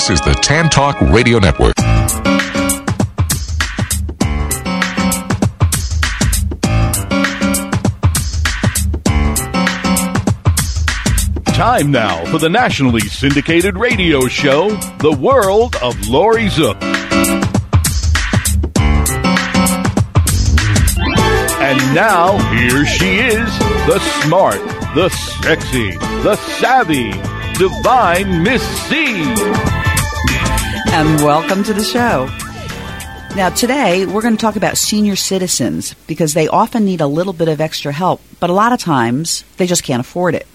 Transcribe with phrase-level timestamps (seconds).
[0.00, 1.74] This is the Tan Talk Radio Network.
[11.54, 16.80] Time now for the nationally syndicated radio show, The World of Laurie Zoock.
[21.60, 24.60] And now, here she is, the smart,
[24.94, 25.10] the
[25.42, 25.90] sexy,
[26.22, 27.10] the savvy,
[27.58, 29.79] divine Miss C.
[30.92, 32.26] And welcome to the show.
[33.36, 37.32] Now, today we're going to talk about senior citizens because they often need a little
[37.32, 40.48] bit of extra help, but a lot of times they just can't afford it.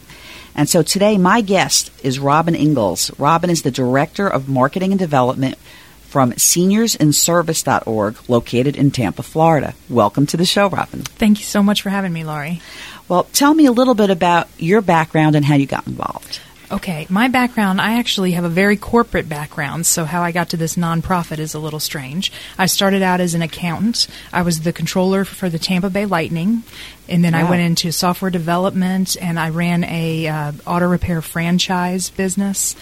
[0.54, 3.18] And so today, my guest is Robin Ingles.
[3.18, 5.58] Robin is the Director of Marketing and Development
[6.02, 9.74] from seniorsinservice.org, located in Tampa, Florida.
[9.90, 11.02] Welcome to the show, Robin.
[11.02, 12.62] Thank you so much for having me, Laurie.
[13.08, 16.42] Well, tell me a little bit about your background and how you got involved.
[16.72, 20.58] Okay, my background, I actually have a very corporate background, so how I got to
[20.58, 22.32] this nonprofit is a little strange.
[22.58, 24.08] I started out as an accountant.
[24.34, 26.64] I was the controller for the Tampa Bay Lightning,
[27.08, 27.46] and then wow.
[27.46, 32.76] I went into software development and I ran a uh, auto repair franchise business.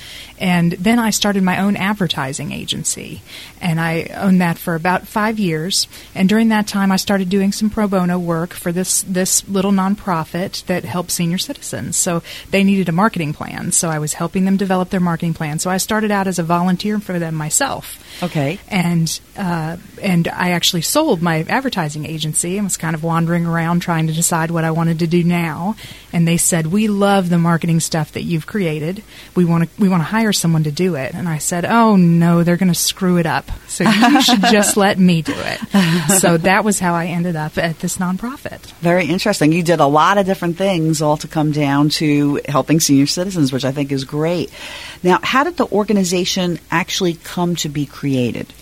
[0.44, 3.22] And then I started my own advertising agency,
[3.62, 5.88] and I owned that for about five years.
[6.14, 9.72] And during that time, I started doing some pro bono work for this this little
[9.72, 11.96] nonprofit that helps senior citizens.
[11.96, 15.60] So they needed a marketing plan, so I was helping them develop their marketing plan.
[15.60, 18.04] So I started out as a volunteer for them myself.
[18.22, 18.60] Okay.
[18.68, 23.80] And uh, and I actually sold my advertising agency and was kind of wandering around
[23.80, 25.78] trying to decide what I wanted to do now.
[26.12, 29.04] And they said, "We love the marketing stuff that you've created.
[29.36, 31.96] We want to we want to hire someone to do it." And I said, "Oh
[31.96, 33.50] no, they're going to screw it up.
[33.68, 37.58] So you should just let me do it." So that was how I ended up
[37.58, 38.72] at this nonprofit.
[38.82, 39.52] Very interesting.
[39.52, 43.52] You did a lot of different things, all to come down to helping senior citizens,
[43.52, 44.52] which I think is great.
[45.02, 48.54] Now, how did the organization actually come to be created?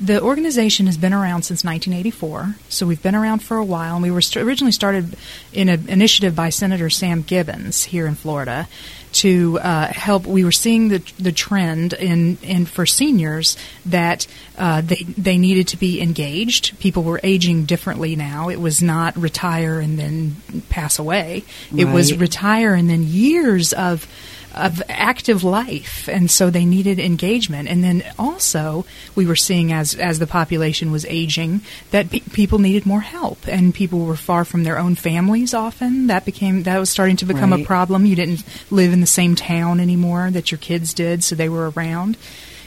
[0.00, 3.96] The organization has been around since 1984, so we've been around for a while.
[3.96, 5.14] And we were st- originally started
[5.52, 8.66] in an initiative by Senator Sam Gibbons here in Florida
[9.12, 10.26] to uh, help.
[10.26, 13.56] We were seeing the the trend in in for seniors
[13.86, 14.26] that
[14.58, 16.78] uh, they they needed to be engaged.
[16.80, 18.48] People were aging differently now.
[18.48, 20.36] It was not retire and then
[20.68, 21.44] pass away.
[21.70, 21.80] Right.
[21.80, 24.06] It was retire and then years of
[24.54, 27.68] of active life, and so they needed engagement.
[27.68, 28.84] And then also,
[29.14, 33.46] we were seeing as as the population was aging that pe- people needed more help,
[33.46, 35.54] and people were far from their own families.
[35.54, 37.62] Often, that became that was starting to become right.
[37.62, 38.06] a problem.
[38.06, 41.70] You didn't live in the same town anymore that your kids did, so they were
[41.70, 42.16] around.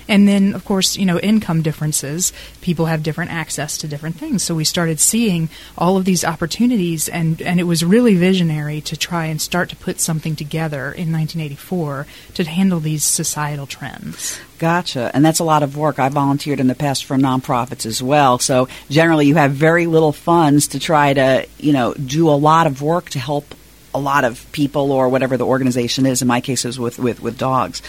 [0.07, 2.33] And then, of course, you know, income differences.
[2.61, 4.43] People have different access to different things.
[4.43, 8.97] So we started seeing all of these opportunities, and, and it was really visionary to
[8.97, 14.39] try and start to put something together in 1984 to handle these societal trends.
[14.59, 15.11] Gotcha.
[15.13, 15.99] And that's a lot of work.
[15.99, 18.39] I volunteered in the past for nonprofits as well.
[18.39, 22.67] So generally, you have very little funds to try to, you know, do a lot
[22.67, 23.53] of work to help
[23.93, 26.21] a lot of people or whatever the organization is.
[26.21, 27.81] In my case, it was with, with, with dogs.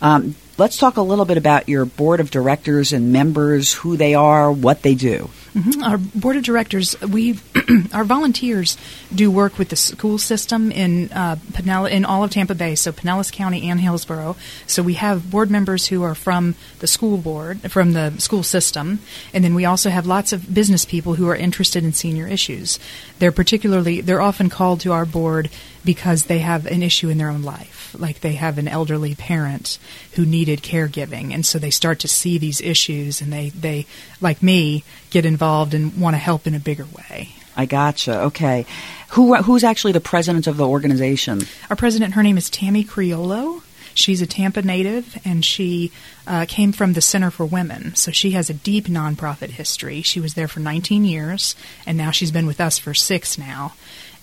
[0.00, 4.14] Um, let's talk a little bit about your board of directors and members, who they
[4.14, 5.30] are, what they do.
[5.54, 5.82] Mm-hmm.
[5.82, 7.38] Our board of directors, we
[7.92, 8.76] our volunteers
[9.14, 12.92] do work with the school system in uh, Pinellas, in all of Tampa Bay, so
[12.92, 14.36] Pinellas County and Hillsborough.
[14.66, 19.00] So we have board members who are from the school board, from the school system,
[19.32, 22.78] and then we also have lots of business people who are interested in senior issues.
[23.18, 25.50] They're particularly they're often called to our board
[25.84, 29.78] because they have an issue in their own life, like they have an elderly parent
[30.12, 33.86] who needed caregiving, and so they start to see these issues, and they they
[34.20, 37.30] like me get involved and want to help in a bigger way.
[37.56, 38.20] I gotcha.
[38.22, 38.66] Okay,
[39.10, 41.42] who who's actually the president of the organization?
[41.70, 43.62] Our president, her name is Tammy Criollo.
[43.94, 45.90] She's a Tampa native, and she
[46.24, 47.96] uh, came from the Center for Women.
[47.96, 50.02] So she has a deep nonprofit history.
[50.02, 53.72] She was there for 19 years, and now she's been with us for six now.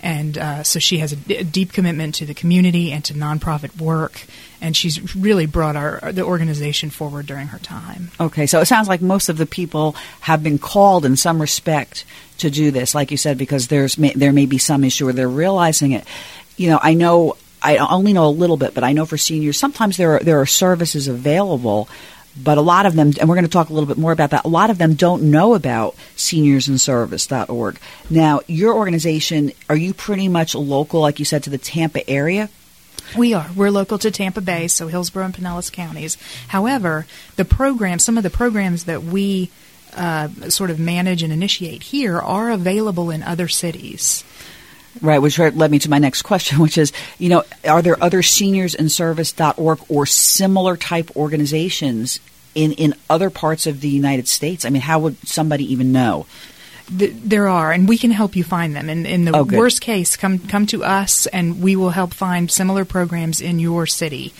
[0.01, 3.13] And uh, so she has a, d- a deep commitment to the community and to
[3.13, 4.21] nonprofit work,
[4.61, 8.11] and she's really brought our the organization forward during her time.
[8.19, 12.05] Okay, so it sounds like most of the people have been called in some respect
[12.37, 15.13] to do this, like you said, because there's may, there may be some issue where
[15.13, 16.05] they're realizing it.
[16.57, 19.57] You know, I know I only know a little bit, but I know for seniors
[19.57, 21.89] sometimes there are, there are services available
[22.41, 24.31] but a lot of them, and we're going to talk a little bit more about
[24.31, 27.79] that, a lot of them don't know about seniorsinservice.org.
[28.09, 32.49] Now, your organization, are you pretty much local, like you said, to the Tampa area?
[33.17, 33.49] We are.
[33.55, 36.17] We're local to Tampa Bay, so Hillsborough and Pinellas counties.
[36.47, 37.05] However,
[37.35, 39.51] the program, some of the programs that we
[39.95, 44.23] uh, sort of manage and initiate here are available in other cities.
[45.01, 48.21] Right, which led me to my next question, which is, you know, are there other
[48.21, 52.19] seniorsinservice.org or similar type organizations
[52.53, 54.65] in, in other parts of the United States?
[54.65, 56.25] I mean, how would somebody even know?
[56.87, 58.89] there are, and we can help you find them.
[58.89, 62.49] And in the Oh, worst case, come come to us, and we will help find
[62.51, 64.33] similar programs in your city.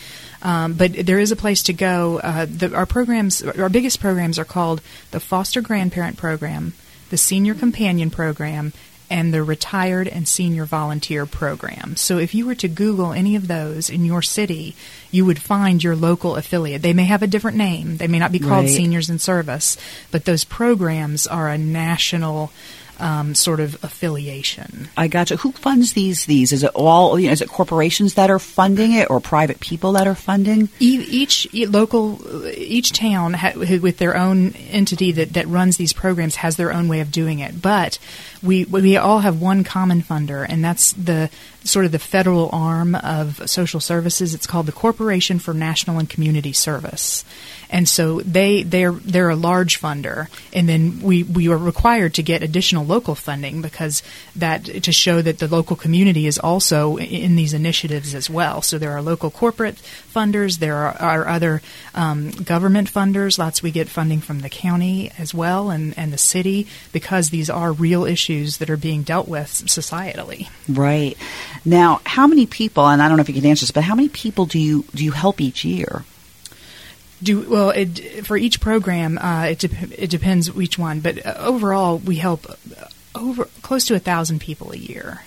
[0.43, 2.19] Um, but there is a place to go.
[2.19, 4.81] Uh, the, our programs, our biggest programs, are called
[5.11, 6.73] the Foster Grandparent Program,
[7.09, 8.73] the Senior Companion Program,
[9.15, 11.95] and the Retired and Senior Volunteer Program.
[11.95, 14.75] So if you were to Google any of those in your city,
[15.09, 16.81] you would find your local affiliate.
[16.81, 17.95] They may have a different name.
[17.95, 18.69] They may not be called Right.
[18.69, 19.77] Seniors in Service,
[20.11, 22.51] but those programs are a national
[22.99, 24.89] um, sort of affiliation.
[24.97, 25.35] I gotcha.
[25.37, 26.25] Who funds these?
[26.25, 27.19] These is it all?
[27.19, 30.69] You know, is it corporations that are funding it, or private people that are funding?
[30.79, 32.19] E- Each e- local,
[32.49, 36.87] each town ha- with their own entity that, that runs these programs has their own
[36.87, 37.61] way of doing it.
[37.61, 37.99] But
[38.43, 41.29] we we all have one common funder, and that's the
[41.65, 44.33] sort of the federal arm of social services.
[44.33, 47.25] It's called the Corporation for National and Community Service,
[47.69, 52.23] and so they they're they're a large funder, and then we we are required to
[52.23, 54.03] get additional local funding because
[54.35, 58.61] that to show that the local community is also in these initiatives as well.
[58.61, 61.61] So there are local corporate funders, there are, are other
[61.93, 63.37] um, government funders.
[63.37, 67.49] Lots we get funding from the county as well and and the city because these
[67.49, 70.49] are real issues that are being dealt with societally.
[70.69, 71.17] Right.
[71.65, 72.85] Now, how many people?
[72.87, 74.85] And I don't know if you can answer this, but how many people do you
[74.93, 76.05] do you help each year?
[77.23, 79.17] Do well it, for each program.
[79.17, 82.45] Uh, it dep it depends each one, but uh, overall we help
[83.15, 85.23] over close to a thousand people a year.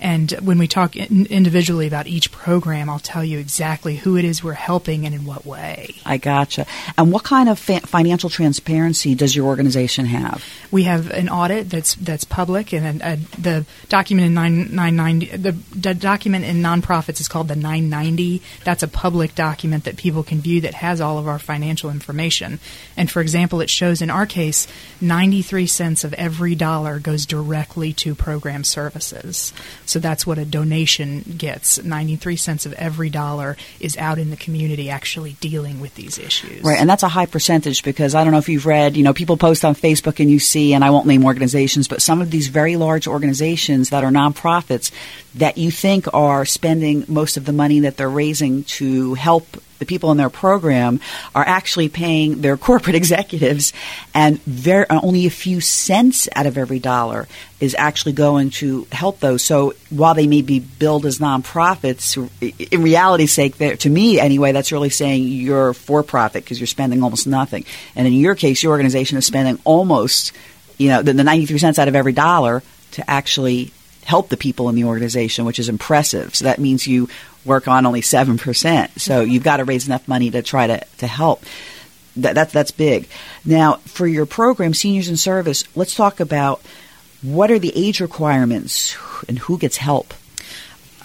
[0.00, 4.24] And when we talk in, individually about each program, I'll tell you exactly who it
[4.24, 5.94] is we're helping and in what way.
[6.06, 6.66] I gotcha.
[6.96, 10.44] And what kind of fa- financial transparency does your organization have?
[10.70, 14.74] We have an audit that's that's public, and a, a, uh, the document in nine
[14.74, 18.40] nine ninety the, the document in nonprofits is called the nine ninety.
[18.64, 22.58] That's a public document that people can view that has all of our financial information.
[22.96, 24.66] And for example, it shows in our case,
[25.00, 29.52] ninety three cents of every dollar goes directly to program services.
[29.90, 31.82] So that's what a donation gets.
[31.82, 36.18] Ninety three cents of every dollar is out in the community, actually dealing with these
[36.18, 36.62] issues.
[36.62, 39.12] Right, and that's a high percentage because I don't know if you've read, you know,
[39.12, 42.30] people post on Facebook and you see, and I won't name organizations, but some of
[42.30, 44.92] these very large organizations that are nonprofits
[45.36, 49.46] that you think are spending most of the money that they're raising to help
[49.80, 51.00] the people in their program
[51.34, 53.72] are actually paying their corporate executives,
[54.14, 57.26] and very, uh, only a few cents out of every dollar
[57.58, 59.42] is actually going to help those.
[59.42, 62.16] So while they may be billed as nonprofits,
[62.72, 67.02] in reality's sake, to me anyway, that's really saying you're for profit because you're spending
[67.02, 67.64] almost nothing.
[67.96, 70.32] And in your case, your organization is spending almost,
[70.78, 72.62] you know, the, the 93 cents out of every dollar
[72.92, 73.72] to actually
[74.04, 76.34] help the people in the organization, which is impressive.
[76.34, 77.08] So that means you
[77.44, 78.98] work on only 7%.
[78.98, 81.44] So you've got to raise enough money to try to, to help.
[82.16, 83.08] That, that, that's big.
[83.44, 86.60] Now, for your program, Seniors in Service, let's talk about
[87.22, 88.96] what are the age requirements
[89.28, 90.14] and who gets help?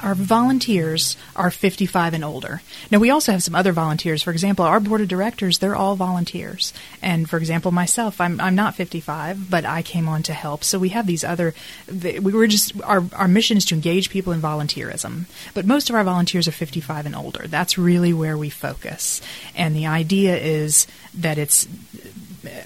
[0.05, 2.61] Our volunteers are 55 and older.
[2.91, 4.21] Now, we also have some other volunteers.
[4.21, 6.73] For example, our board of directors, they're all volunteers.
[7.01, 10.63] And for example, myself, I'm, I'm not 55, but I came on to help.
[10.63, 11.55] So we have these other,
[11.91, 15.25] we were just, our, our mission is to engage people in volunteerism.
[15.55, 17.47] But most of our volunteers are 55 and older.
[17.47, 19.21] That's really where we focus.
[19.55, 20.85] And the idea is
[21.15, 21.67] that it's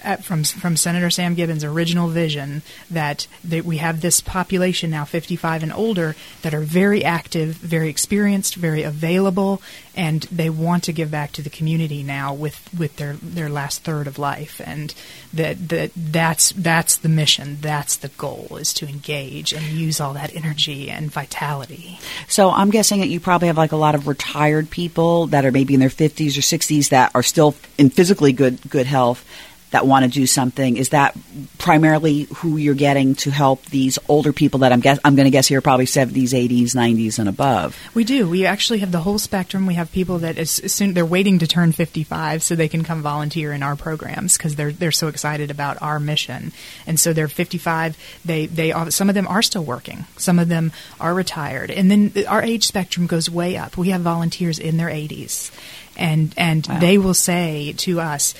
[0.04, 5.04] Uh, from from Senator Sam Gibbons' original vision that, that we have this population now
[5.04, 9.62] 55 and older that are very active, very experienced, very available,
[9.94, 13.82] and they want to give back to the community now with, with their, their last
[13.82, 14.94] third of life, and
[15.32, 20.14] that, that that's that's the mission, that's the goal, is to engage and use all
[20.14, 21.98] that energy and vitality.
[22.28, 25.52] So I'm guessing that you probably have like a lot of retired people that are
[25.52, 29.24] maybe in their 50s or 60s that are still in physically good good health
[29.70, 30.76] that want to do something.
[30.76, 31.16] Is that
[31.58, 35.30] primarily who you're getting to help these older people that I'm guess I'm going to
[35.30, 37.76] guess here probably 70s, 80s, 90s and above?
[37.94, 38.28] We do.
[38.28, 39.66] We actually have the whole spectrum.
[39.66, 42.84] We have people that as, as soon they're waiting to turn 55 so they can
[42.84, 46.52] come volunteer in our programs because they're they're so excited about our mission.
[46.86, 47.96] And so they're 55.
[48.24, 50.04] They they are, some of them are still working.
[50.16, 51.70] Some of them are retired.
[51.70, 53.76] And then our age spectrum goes way up.
[53.76, 55.50] We have volunteers in their 80s,
[55.96, 58.34] and and they will say to us.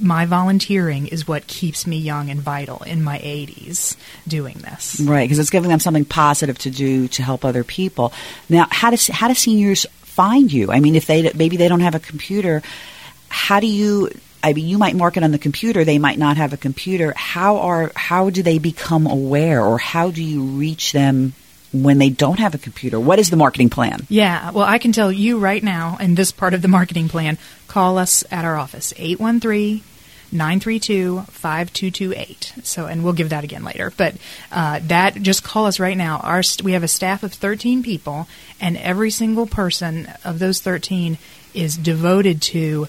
[0.00, 3.96] My volunteering is what keeps me young and vital in my 80s
[4.26, 5.00] doing this.
[5.00, 8.12] Right, because it's giving them something positive to do to help other people.
[8.48, 10.72] Now, how does how do seniors find you?
[10.72, 12.62] I mean, if they maybe they don't have a computer,
[13.28, 14.10] how do you?
[14.42, 15.84] I mean, you might market on the computer.
[15.84, 17.12] They might not have a computer.
[17.16, 21.34] How are how do they become aware, or how do you reach them
[21.72, 22.98] when they don't have a computer?
[22.98, 24.06] What is the marketing plan?
[24.08, 27.38] Yeah, well, I can tell you right now in this part of the marketing plan,
[27.68, 29.82] call us at our office, 813
[30.32, 32.52] 932 5228.
[32.62, 33.92] So, and we'll give that again later.
[33.96, 34.16] But
[34.52, 36.18] uh, that, just call us right now.
[36.18, 38.28] Our, we have a staff of 13 people,
[38.60, 41.18] and every single person of those 13
[41.52, 42.86] is devoted to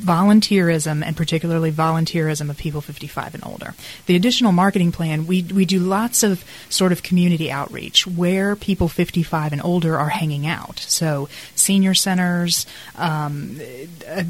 [0.00, 3.74] volunteerism and particularly volunteerism of people 55 and older.
[4.06, 8.88] The additional marketing plan, we, we do lots of sort of community outreach where people
[8.88, 10.78] 55 and older are hanging out.
[10.78, 12.66] So senior centers,
[12.96, 13.60] um,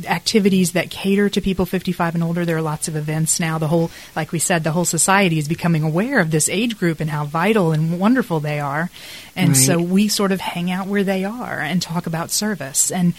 [0.06, 2.44] activities that cater to people 55 and older.
[2.44, 3.58] There are lots of events now.
[3.58, 7.00] The whole, like we said, the whole society is becoming aware of this age group
[7.00, 8.90] and how vital and wonderful they are.
[9.36, 9.56] And right.
[9.56, 12.90] so we sort of hang out where they are and talk about service.
[12.90, 13.16] And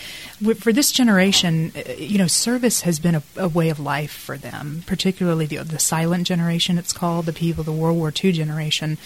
[0.60, 4.38] for this generation, uh, you know, service has been a, a way of life for
[4.38, 8.98] them, particularly the, the silent generation, it's called, the people, the World War II generation.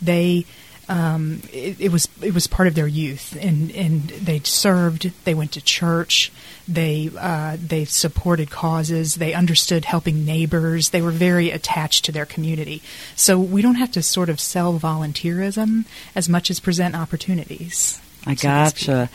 [0.00, 0.46] They,
[0.88, 5.12] um, it, it, was it was part of their youth, and and they served.
[5.24, 6.32] They went to church.
[6.66, 9.16] They uh, they supported causes.
[9.16, 10.88] They understood helping neighbors.
[10.88, 12.82] They were very attached to their community.
[13.16, 18.00] So we don't have to sort of sell volunteerism as much as present opportunities.
[18.26, 19.08] I gotcha.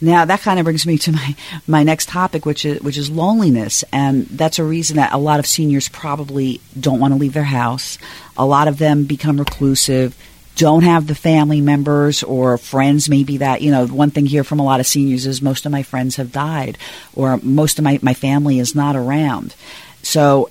[0.00, 1.36] Now that kind of brings me to my,
[1.66, 5.40] my next topic, which is which is loneliness, and that's a reason that a lot
[5.40, 7.98] of seniors probably don't want to leave their house.
[8.36, 10.16] A lot of them become reclusive,
[10.58, 13.08] don't have the family members or friends.
[13.08, 15.72] Maybe that you know one thing here from a lot of seniors is most of
[15.72, 16.78] my friends have died,
[17.14, 19.54] or most of my my family is not around.
[20.02, 20.50] So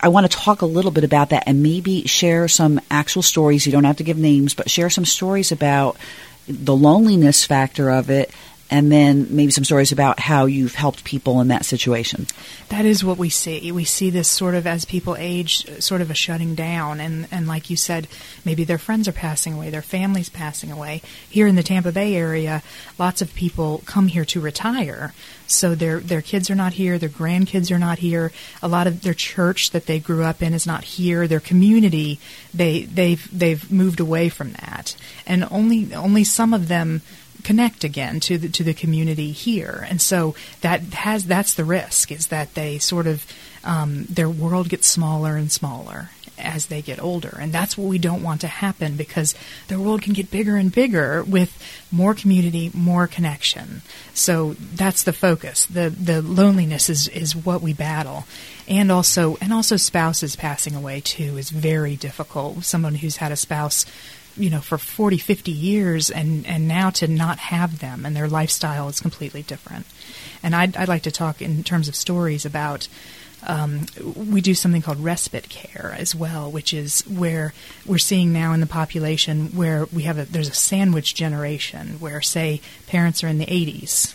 [0.00, 3.66] I want to talk a little bit about that and maybe share some actual stories.
[3.66, 5.96] You don't have to give names, but share some stories about
[6.48, 8.30] the loneliness factor of it
[8.70, 12.26] and then maybe some stories about how you've helped people in that situation.
[12.68, 13.70] That is what we see.
[13.70, 17.46] We see this sort of as people age, sort of a shutting down, and and
[17.46, 18.08] like you said,
[18.44, 21.02] maybe their friends are passing away, their families passing away.
[21.28, 22.62] Here in the Tampa Bay area,
[22.98, 25.14] lots of people come here to retire,
[25.46, 28.32] so their their kids are not here, their grandkids are not here.
[28.62, 31.28] A lot of their church that they grew up in is not here.
[31.28, 32.18] Their community,
[32.52, 37.02] they they've they've moved away from that, and only only some of them
[37.46, 39.86] connect again to the to the community here.
[39.88, 43.24] And so that has that's the risk is that they sort of
[43.62, 47.38] um, their world gets smaller and smaller as they get older.
[47.40, 49.34] And that's what we don't want to happen because
[49.68, 51.56] their world can get bigger and bigger with
[51.90, 53.82] more community, more connection.
[54.12, 55.66] So that's the focus.
[55.66, 58.24] The the loneliness is, is what we battle.
[58.66, 62.64] And also and also spouses passing away too is very difficult.
[62.64, 63.86] Someone who's had a spouse
[64.36, 68.28] you know for 40 50 years and and now to not have them and their
[68.28, 69.86] lifestyle is completely different.
[70.42, 72.88] And I'd, I'd like to talk in terms of stories about
[73.46, 77.52] um, we do something called respite care as well, which is where
[77.84, 82.20] we're seeing now in the population where we have a there's a sandwich generation where
[82.22, 84.14] say parents are in the 80s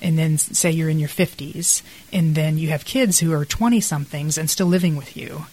[0.00, 3.80] and then say you're in your 50s and then you have kids who are 20
[3.80, 5.46] somethings and still living with you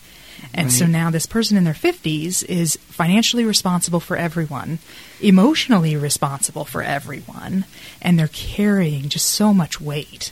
[0.54, 0.72] and right.
[0.72, 4.80] so now this person in their 50s is financially responsible for everyone,
[5.22, 7.66] emotionally responsible for everyone,
[8.02, 10.32] and they're carrying just so much weight.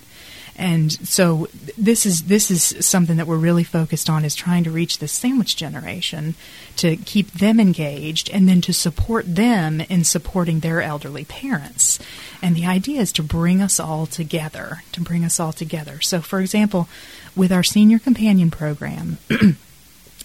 [0.59, 1.47] And so
[1.77, 5.07] this is this is something that we're really focused on is trying to reach the
[5.07, 6.33] sandwich generation
[6.77, 11.99] to keep them engaged and then to support them in supporting their elderly parents.
[12.41, 16.01] And the idea is to bring us all together, to bring us all together.
[16.01, 16.89] So for example,
[17.35, 19.19] with our senior companion program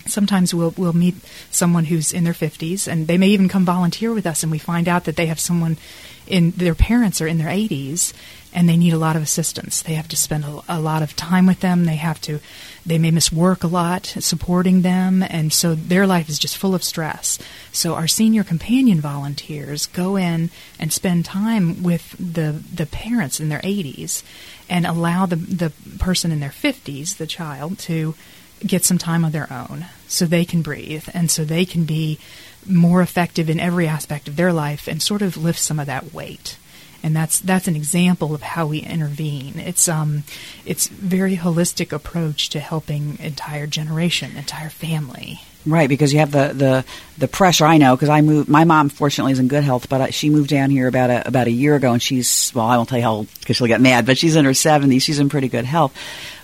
[0.07, 1.17] sometimes we'll we'll meet
[1.51, 4.59] someone who's in their 50s and they may even come volunteer with us and we
[4.59, 5.77] find out that they have someone
[6.27, 8.13] in their parents are in their 80s
[8.55, 9.81] and they need a lot of assistance.
[9.81, 11.85] They have to spend a, a, lot of time with them.
[11.85, 12.41] They have to
[12.85, 16.75] they may miss work a lot supporting them and so their life is just full
[16.75, 17.39] of stress.
[17.73, 23.49] So our senior companion volunteers go in and spend time with the the parents in
[23.49, 24.23] their 80s
[24.69, 28.15] and allow the the person in their 50s the child to
[28.67, 32.19] get some time on their own so they can breathe and so they can be
[32.67, 36.13] more effective in every aspect of their life and sort of lift some of that
[36.13, 36.57] weight.
[37.03, 39.59] And that's that's an example of how we intervene.
[39.59, 40.23] It's um
[40.65, 45.41] it's very holistic approach to helping entire generation, entire family.
[45.65, 46.85] Right, because you have the the,
[47.19, 47.65] the pressure.
[47.65, 48.49] I know because I moved.
[48.49, 51.47] My mom, fortunately, is in good health, but she moved down here about a about
[51.47, 52.67] a year ago, and she's well.
[52.67, 55.05] I won't tell you how old because she'll get mad, but she's in her seventies.
[55.05, 55.97] She's in pretty good health.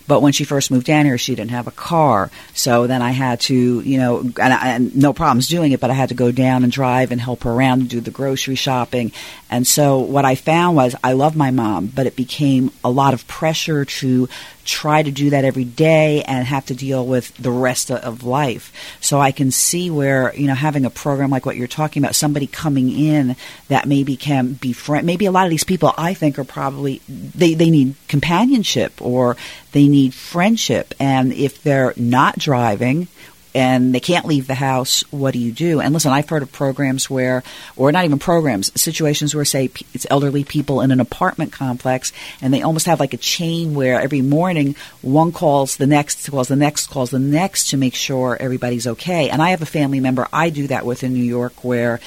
[0.09, 2.31] But when she first moved down here, she didn't have a car.
[2.55, 5.91] So then I had to, you know, and, I, and no problems doing it, but
[5.91, 8.57] I had to go down and drive and help her around and do the grocery
[8.57, 9.13] shopping.
[9.51, 13.15] And so what I found was I love my mom, but it became a lot
[13.15, 14.29] of pressure to
[14.69, 18.73] try to do that every day and have to deal with the rest of life.
[19.01, 22.15] So I can see where, you know, having a program like what you're talking about,
[22.15, 23.35] somebody coming in
[23.69, 27.55] that maybe can befriend, maybe a lot of these people I think are probably, they,
[27.55, 29.37] they need companionship or
[29.73, 30.95] they need friendship.
[31.01, 33.09] And if they're not driving,
[33.59, 35.81] and they can't leave the house, what do you do?
[35.81, 37.43] And listen, I've heard of programs where,
[37.75, 42.55] or not even programs, situations where, say, it's elderly people in an apartment complex, and
[42.55, 46.55] they almost have like a chain where every morning one calls the next, calls the
[46.55, 49.29] next, calls the next to make sure everybody's okay.
[49.29, 51.99] And I have a family member I do that with in New York where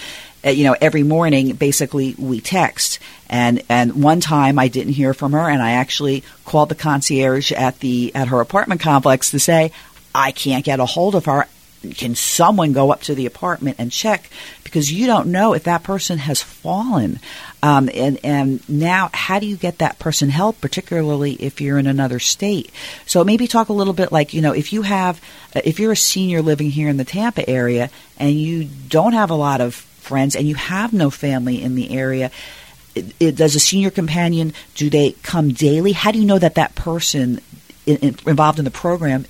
[0.46, 2.98] uh, you know every morning basically we text
[3.29, 7.51] and and one time I didn't hear from her and I actually called the concierge
[7.51, 9.72] at the at her apartment complex to say
[10.13, 11.47] I can't get a hold of her.
[11.95, 14.29] Can someone go up to the apartment and check?
[14.63, 17.19] Because you don't know if that person has fallen.
[17.63, 21.87] Um, and, and now, how do you get that person help, particularly if you're in
[21.87, 22.71] another state?
[23.07, 25.19] So maybe talk a little bit like, you know, if you have,
[25.55, 27.89] if you're a senior living here in the Tampa area
[28.19, 31.97] and you don't have a lot of friends and you have no family in the
[31.97, 32.29] area,
[32.93, 36.55] it, it, does a senior companion do they come daily how do you know that
[36.55, 37.39] that person
[37.85, 39.25] in, in, involved in the program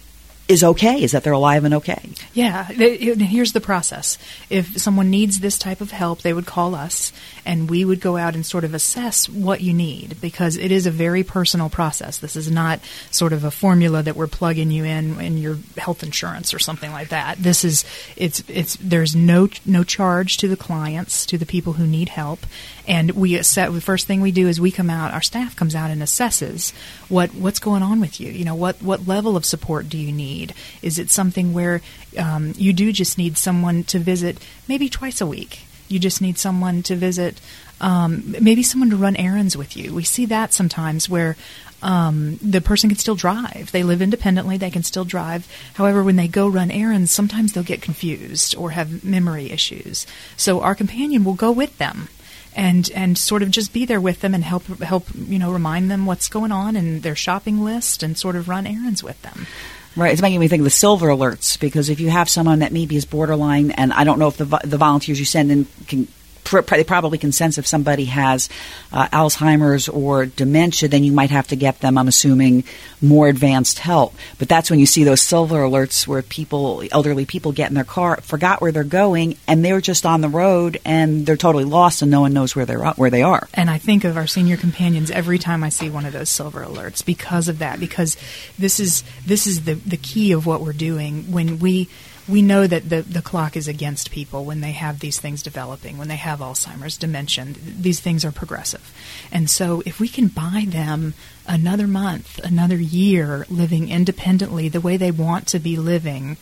[0.51, 2.01] is okay, is that they're alive and okay.
[2.33, 4.17] Yeah, here's the process.
[4.49, 7.13] If someone needs this type of help, they would call us
[7.45, 10.85] and we would go out and sort of assess what you need because it is
[10.85, 12.17] a very personal process.
[12.19, 12.79] This is not
[13.09, 16.91] sort of a formula that we're plugging you in in your health insurance or something
[16.91, 17.37] like that.
[17.37, 21.87] This is it's it's there's no no charge to the clients, to the people who
[21.87, 22.45] need help,
[22.87, 23.71] and we assess.
[23.71, 25.13] The first thing we do is we come out.
[25.13, 26.73] Our staff comes out and assesses
[27.09, 28.31] what what's going on with you.
[28.31, 30.53] You know what what level of support do you need?
[30.81, 31.81] Is it something where
[32.17, 35.61] um, you do just need someone to visit maybe twice a week?
[35.91, 37.39] You just need someone to visit,
[37.79, 39.93] um, maybe someone to run errands with you.
[39.93, 41.35] We see that sometimes where
[41.81, 43.71] um, the person can still drive.
[43.71, 45.47] They live independently, they can still drive.
[45.75, 50.05] However, when they go run errands, sometimes they'll get confused or have memory issues.
[50.37, 52.09] So our companion will go with them
[52.53, 55.89] and and sort of just be there with them and help help you know remind
[55.89, 59.47] them what's going on in their shopping list and sort of run errands with them.
[59.95, 62.71] Right, it's making me think of the silver alerts because if you have someone that
[62.71, 66.07] maybe is borderline, and I don't know if the the volunteers you send in can
[66.43, 68.49] they probably can sense if somebody has
[68.91, 72.63] uh, Alzheimer's or dementia, then you might have to get them, I'm assuming,
[73.01, 74.13] more advanced help.
[74.39, 77.83] But that's when you see those silver alerts where people, elderly people, get in their
[77.83, 82.01] car, forgot where they're going, and they're just on the road and they're totally lost,
[82.01, 83.47] and no one knows where they're where they are.
[83.53, 86.63] And I think of our senior companions every time I see one of those silver
[86.63, 87.79] alerts because of that.
[87.79, 88.17] Because
[88.57, 91.89] this is this is the the key of what we're doing when we
[92.31, 95.97] we know that the, the clock is against people when they have these things developing,
[95.97, 97.45] when they have Alzheimer's, dementia.
[97.45, 98.93] These things are progressive.
[99.31, 101.13] And so if we can buy them
[101.45, 106.37] another month, another year living independently the way they want to be living,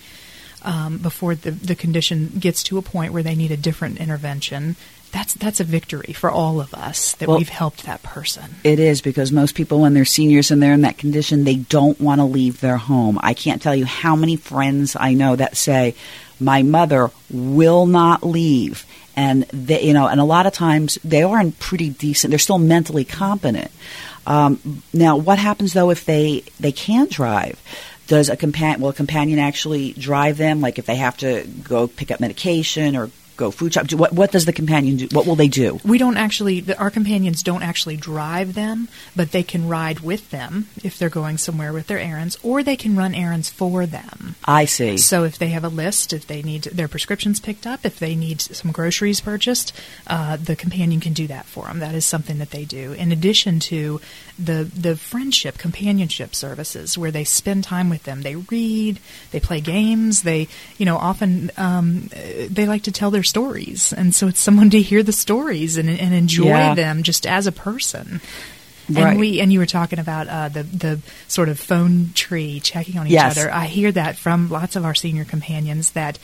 [0.62, 4.76] um, before the, the condition gets to a point where they need a different intervention,
[5.12, 8.44] that's that's a victory for all of us that well, we've helped that person.
[8.64, 12.00] It is because most people when they're seniors and they're in that condition, they don't
[12.00, 13.20] want to leave their home.
[13.22, 15.96] I can't tell you how many friends I know that say,
[16.40, 21.24] "My mother will not leave." And they, you know, and a lot of times they
[21.24, 22.30] are in pretty decent.
[22.30, 23.72] They're still mentally competent.
[24.26, 27.62] Um, now, what happens though if they they can drive?
[28.08, 30.62] Does a companion will a companion actually drive them?
[30.62, 33.92] Like if they have to go pick up medication or go food shop?
[33.94, 35.08] What, what does the companion do?
[35.12, 35.80] What will they do?
[35.84, 40.30] We don't actually, the, our companions don't actually drive them, but they can ride with
[40.30, 44.36] them if they're going somewhere with their errands, or they can run errands for them.
[44.46, 44.98] I see.
[44.98, 48.16] So if they have a list, if they need their prescriptions picked up, if they
[48.16, 49.74] need some groceries purchased,
[50.08, 51.80] uh, the companion can do that for them.
[51.80, 52.94] That is something that they do.
[52.94, 54.02] In addition to
[54.38, 59.00] the the friendship, companionship services, where they spend time with them, they read,
[59.32, 60.48] they play games, they
[60.78, 62.10] you know often um,
[62.50, 65.90] they like to tell their stories, and so it's someone to hear the stories and,
[65.90, 66.76] and enjoy yeah.
[66.76, 68.22] them just as a person.
[68.90, 69.12] Right.
[69.12, 72.98] And we and you were talking about uh, the the sort of phone tree checking
[72.98, 73.38] on each yes.
[73.38, 73.52] other.
[73.52, 76.18] I hear that from lots of our senior companions that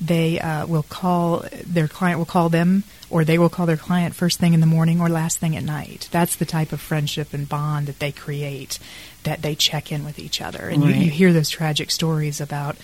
[0.00, 4.14] they uh, will call their client will call them or they will call their client
[4.14, 6.08] first thing in the morning or last thing at night.
[6.12, 8.78] That's the type of friendship and bond that they create.
[9.24, 10.94] That they check in with each other, and right.
[10.94, 12.76] you, you hear those tragic stories about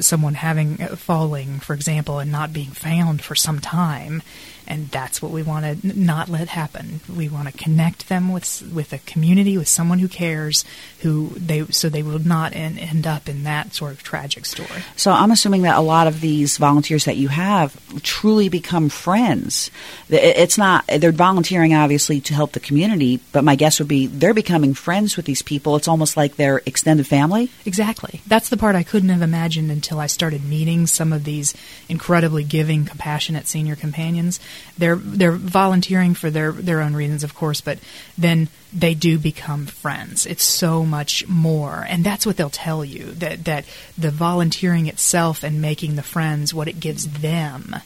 [0.00, 4.22] someone having uh, falling, for example, and not being found for some time.
[4.66, 7.00] And that's what we want to n- not let happen.
[7.14, 10.64] We want to connect them with with a community, with someone who cares,
[11.00, 14.82] who they so they will not en- end up in that sort of tragic story.
[14.96, 19.70] So I'm assuming that a lot of these volunteers that you have truly become friends.
[20.08, 24.34] It's not they're volunteering obviously to help the community, but my guess would be they're
[24.34, 25.76] becoming friends with these people.
[25.76, 27.50] It's almost like their extended family.
[27.64, 28.20] Exactly.
[28.26, 31.54] That's the part I couldn't have imagined until I started meeting some of these
[31.88, 34.40] incredibly giving, compassionate senior companions.
[34.78, 37.78] They're they're volunteering for their their own reasons, of course, but
[38.18, 40.26] then they do become friends.
[40.26, 43.64] It's so much more, and that's what they'll tell you that that
[43.96, 47.76] the volunteering itself and making the friends, what it gives them,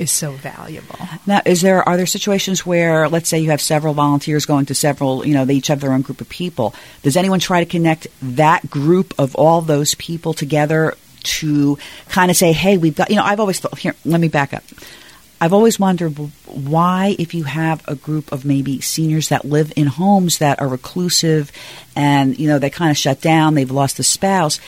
[0.00, 0.98] is so valuable.
[1.26, 4.74] Now, is there are there situations where, let's say, you have several volunteers going to
[4.74, 6.74] several, you know, they each have their own group of people.
[7.02, 12.36] Does anyone try to connect that group of all those people together to kind of
[12.36, 13.78] say, "Hey, we've got," you know, I've always thought.
[13.78, 14.64] Here, let me back up.
[15.40, 19.86] I've always wondered why, if you have a group of maybe seniors that live in
[19.86, 21.50] homes that are reclusive
[21.96, 24.60] and, you know, they kind of shut down, they've lost a spouse,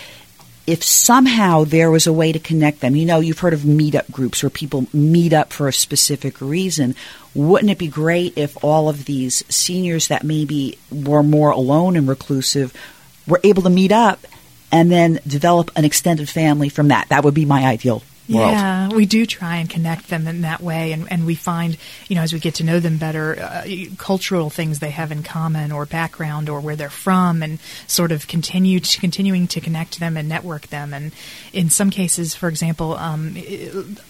[0.67, 4.11] if somehow there was a way to connect them, you know, you've heard of meetup
[4.11, 6.95] groups where people meet up for a specific reason.
[7.35, 12.09] Wouldn't it be great if all of these seniors that maybe were more alone and
[12.09, 12.73] reclusive
[13.27, 14.25] were able to meet up
[14.71, 17.09] and then develop an extended family from that?
[17.11, 18.03] That would be my ideal
[18.33, 18.53] world.
[18.53, 21.77] Yeah, we do try and connect them in that way, and, and we find,
[22.09, 23.67] you know, as we get to know them better, uh,
[23.99, 28.27] cultural things they have in common, or background, or where they're from, and sort of
[28.27, 30.95] continue to, continuing to connect them and network them.
[30.95, 31.13] And
[31.53, 33.37] in some cases, for example, um,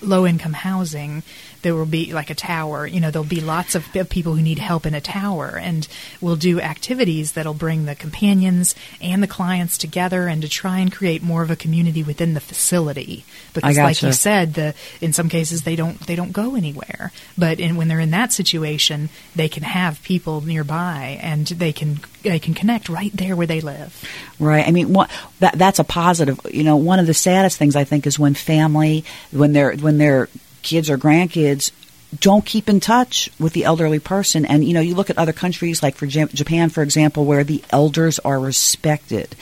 [0.00, 1.22] low income housing,
[1.62, 2.86] there will be like a tower.
[2.86, 5.86] You know, there'll be lots of people who need help in a tower, and
[6.20, 10.92] we'll do activities that'll bring the companions and the clients together, and to try and
[10.92, 13.24] create more of a community within the facility.
[13.54, 14.06] Because, like gotcha.
[14.12, 17.12] You said, the in some cases they don't they don't go anywhere.
[17.36, 22.00] But in, when they're in that situation, they can have people nearby, and they can
[22.22, 24.04] they can connect right there where they live.
[24.38, 24.66] Right.
[24.66, 26.40] I mean, what, that that's a positive.
[26.50, 29.98] You know, one of the saddest things I think is when family, when their when
[29.98, 30.28] their
[30.62, 31.72] kids or grandkids
[32.20, 34.44] don't keep in touch with the elderly person.
[34.44, 37.62] And you know, you look at other countries like for Japan, for example, where the
[37.70, 39.34] elders are respected,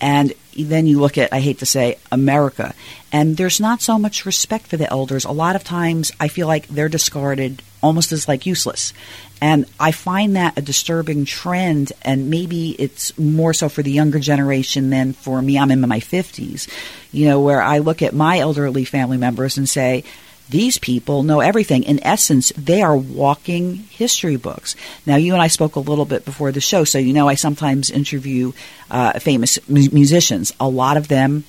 [0.00, 2.74] and then you look at I hate to say America,
[3.12, 5.24] and there's not so much respect for the elders.
[5.24, 8.92] A lot of times, I feel like they're discarded almost as like useless.
[9.40, 14.20] And I find that a disturbing trend, and maybe it's more so for the younger
[14.20, 15.58] generation than for me.
[15.58, 16.68] I'm in my 50s,
[17.10, 20.04] you know, where I look at my elderly family members and say,
[20.48, 21.82] these people know everything.
[21.84, 24.76] In essence, they are walking history books.
[25.06, 27.34] Now, you and I spoke a little bit before the show, so you know I
[27.34, 28.52] sometimes interview
[28.90, 30.52] uh, famous mu- musicians.
[30.60, 31.44] A lot of them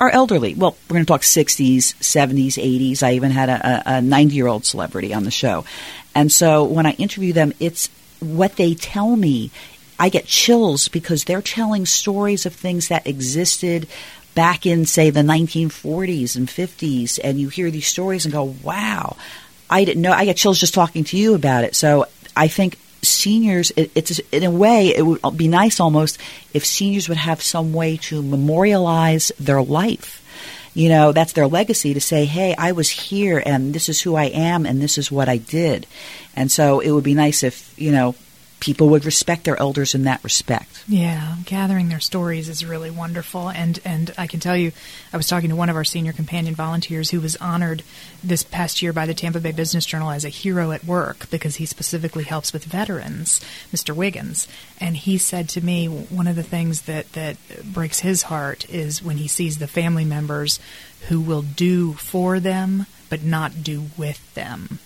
[0.00, 0.54] are elderly.
[0.54, 3.02] Well, we're going to talk 60s, 70s, 80s.
[3.02, 5.64] I even had a 90 year old celebrity on the show.
[6.14, 9.50] And so when I interview them, it's what they tell me.
[9.98, 13.86] I get chills because they're telling stories of things that existed
[14.34, 17.18] back in, say, the 1940s and 50s.
[17.22, 19.16] And you hear these stories and go, wow,
[19.68, 20.12] I didn't know.
[20.12, 21.74] I get chills just talking to you about it.
[21.74, 26.18] So I think seniors, it, it's in a way, it would be nice almost
[26.52, 30.18] if seniors would have some way to memorialize their life.
[30.72, 34.14] You know, that's their legacy to say, hey, I was here and this is who
[34.14, 35.86] I am and this is what I did.
[36.36, 38.14] And so it would be nice if, you know,
[38.60, 40.84] people would respect their elders in that respect.
[40.86, 44.72] Yeah, gathering their stories is really wonderful, and and I can tell you,
[45.12, 47.82] I was talking to one of our senior companion volunteers who was honored
[48.22, 51.56] this past year by the Tampa Bay Business Journal as a hero at work because
[51.56, 53.40] he specifically helps with veterans,
[53.72, 53.94] Mr.
[53.94, 54.46] Wiggins,
[54.78, 59.02] and he said to me one of the things that that breaks his heart is
[59.02, 60.60] when he sees the family members
[61.08, 64.78] who will do for them but not do with them.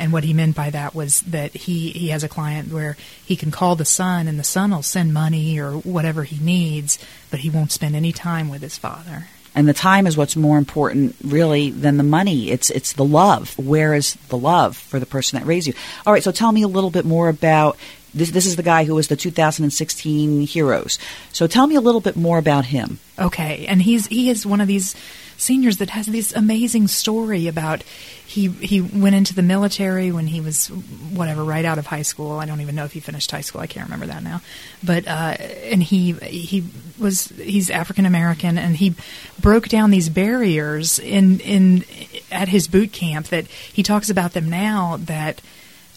[0.00, 3.36] And what he meant by that was that he, he has a client where he
[3.36, 6.98] can call the son and the son will send money or whatever he needs,
[7.30, 9.26] but he won't spend any time with his father.
[9.54, 12.50] And the time is what's more important, really, than the money.
[12.50, 13.58] It's it's the love.
[13.58, 15.74] Where is the love for the person that raised you?
[16.06, 16.22] All right.
[16.22, 17.76] So tell me a little bit more about
[18.14, 18.30] this.
[18.30, 21.00] This is the guy who was the 2016 Heroes.
[21.32, 23.00] So tell me a little bit more about him.
[23.18, 24.94] Okay, and he's he is one of these
[25.36, 27.82] seniors that has this amazing story about
[28.30, 32.38] he he went into the military when he was whatever right out of high school.
[32.38, 33.60] I don't even know if he finished high school.
[33.60, 34.40] I can't remember that now.
[34.84, 36.62] But uh, and he he
[36.96, 38.94] was he's African American and he
[39.40, 41.84] broke down these barriers in in
[42.30, 45.42] at his boot camp that he talks about them now that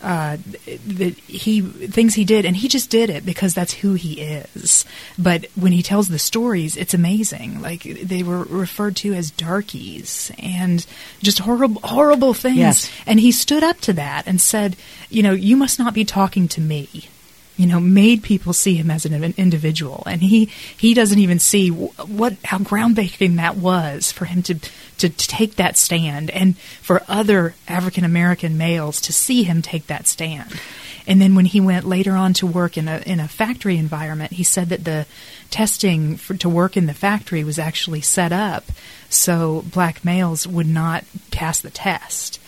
[0.03, 4.21] uh, that he things he did, and he just did it because that's who he
[4.21, 4.85] is.
[5.17, 7.61] But when he tells the stories, it's amazing.
[7.61, 10.85] Like they were referred to as darkies and
[11.21, 12.57] just horrible, horrible things.
[12.57, 12.91] Yes.
[13.07, 14.75] And he stood up to that and said,
[15.09, 17.07] "You know, you must not be talking to me."
[17.55, 21.69] You know, made people see him as an individual, and he he doesn't even see
[21.69, 27.03] what how groundbreaking that was for him to to, to take that stand, and for
[27.07, 30.59] other African American males to see him take that stand.
[31.05, 34.33] And then when he went later on to work in a in a factory environment,
[34.33, 35.05] he said that the
[35.49, 38.65] testing for, to work in the factory was actually set up
[39.09, 42.39] so black males would not pass the test.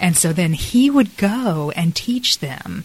[0.00, 2.84] And so then he would go and teach them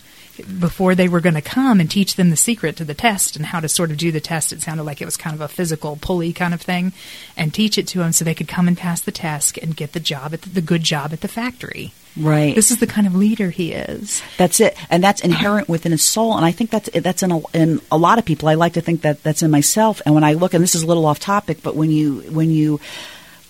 [0.59, 3.45] before they were going to come and teach them the secret to the test and
[3.45, 4.53] how to sort of do the test.
[4.53, 6.93] It sounded like it was kind of a physical pulley kind of thing,
[7.35, 9.93] and teach it to them so they could come and pass the test and get
[9.93, 11.93] the job at the, the good job at the factory.
[12.17, 12.55] Right.
[12.55, 14.21] This is the kind of leader he is.
[14.37, 16.35] That's it, and that's inherent within his soul.
[16.35, 18.49] And I think that's that's in a, in a lot of people.
[18.49, 20.01] I like to think that that's in myself.
[20.05, 22.49] And when I look, and this is a little off topic, but when you when
[22.51, 22.79] you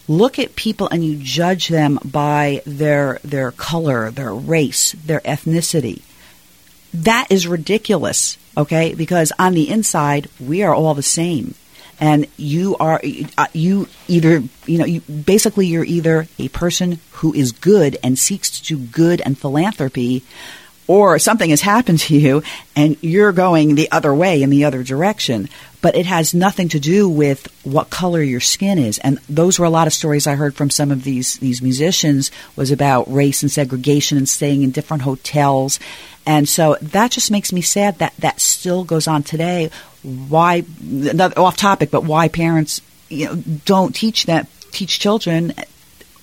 [0.07, 6.01] look at people and you judge them by their their color, their race, their ethnicity,
[6.93, 8.93] that is ridiculous, okay?
[8.93, 11.55] Because on the inside, we are all the same.
[12.01, 13.01] And you are,
[13.37, 18.17] uh, you either, you know, you, basically you're either a person who is good and
[18.17, 20.23] seeks to do good and philanthropy,
[20.89, 22.41] or something has happened to you
[22.75, 25.47] and you're going the other way in the other direction.
[25.83, 28.97] But it has nothing to do with what color your skin is.
[28.97, 32.31] And those were a lot of stories I heard from some of these, these musicians
[32.55, 35.79] was about race and segregation and staying in different hotels.
[36.25, 39.69] And so that just makes me sad that that still goes on today.
[40.01, 45.53] Why, not off topic, but why parents, you know, don't teach that, teach children,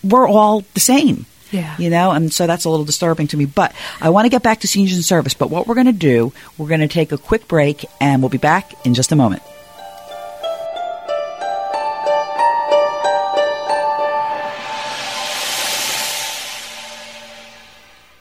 [0.03, 1.25] we're all the same.
[1.57, 1.75] Yeah.
[1.79, 3.47] You know, and so that's a little disturbing to me.
[3.47, 5.35] But I want to get back to seniors in service.
[5.35, 8.29] But what we're going to do, we're going to take a quick break and we'll
[8.29, 9.43] be back in just a moment.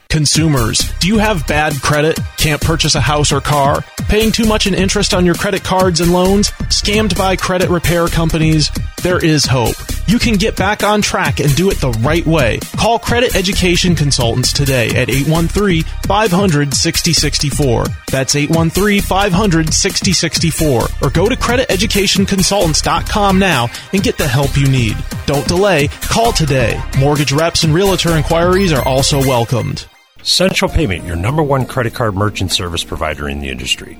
[0.10, 2.18] Consumers, do you have bad credit?
[2.38, 3.84] Can't purchase a house or car?
[4.08, 6.52] Paying too much in interest on your credit cards and loans?
[6.70, 8.72] Scammed by credit repair companies?
[9.04, 9.76] There is hope.
[10.08, 12.60] You can get back on track and do it the right way.
[12.78, 17.86] Call Credit Education Consultants today at 813 500 6064.
[18.12, 20.82] That's 813 500 6064.
[21.02, 24.96] Or go to crediteducationconsultants.com now and get the help you need.
[25.26, 25.88] Don't delay.
[26.02, 26.80] Call today.
[27.00, 29.88] Mortgage reps and realtor inquiries are also welcomed.
[30.22, 33.98] Central Payment, your number one credit card merchant service provider in the industry.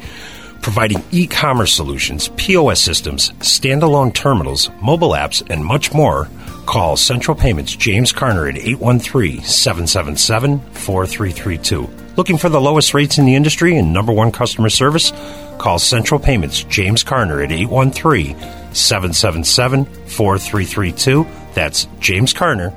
[0.66, 6.28] Providing e commerce solutions, POS systems, standalone terminals, mobile apps, and much more.
[6.66, 11.88] Call Central Payments James Carner at 813 777 4332.
[12.18, 15.14] Looking for the lowest rates in the industry and number one customer service?
[15.60, 18.36] Call Central Payments James Carner at 813
[18.74, 21.28] 777 4332.
[21.54, 22.74] That's James Carner,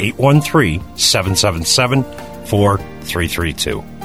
[0.00, 2.02] 813 777
[2.46, 3.97] 4332.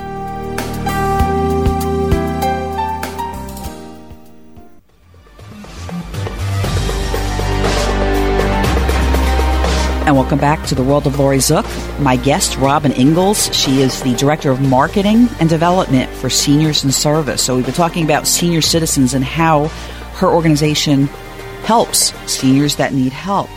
[10.13, 11.65] And welcome back to the world of Laurie Zoock.
[11.99, 13.51] My guest, Robin Ingles.
[13.51, 17.41] She is the Director of Marketing and Development for Seniors in Service.
[17.41, 19.69] So we've been talking about senior citizens and how
[20.19, 21.07] her organization
[21.65, 23.49] helps seniors that need help.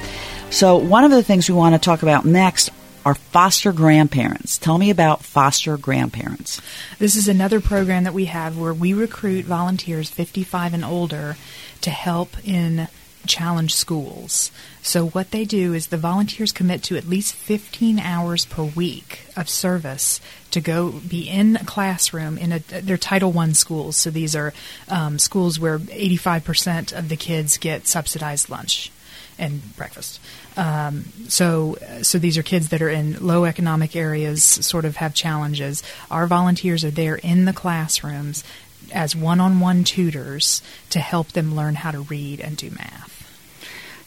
[0.49, 2.71] So one of the things we want to talk about next
[3.05, 4.57] are foster grandparents.
[4.57, 6.63] Tell me about foster grandparents.
[6.99, 11.37] This is another program that we have where we recruit volunteers 55 and older
[11.83, 12.89] to help in
[13.27, 14.51] challenge schools.
[14.83, 19.27] So what they do is the volunteers commit to at least 15 hours per week
[19.37, 20.21] of service
[20.53, 23.97] to go be in a classroom in a they're Title One schools.
[23.97, 24.55] So these are
[24.89, 28.91] um, schools where 85% of the kids get subsidized lunch
[29.39, 30.21] and breakfast.
[30.57, 35.15] Um, so, so these are kids that are in low economic areas, sort of have
[35.15, 35.83] challenges.
[36.11, 38.45] Our volunteers are there in the classrooms
[38.93, 43.16] as one-on-one tutors to help them learn how to read and do math.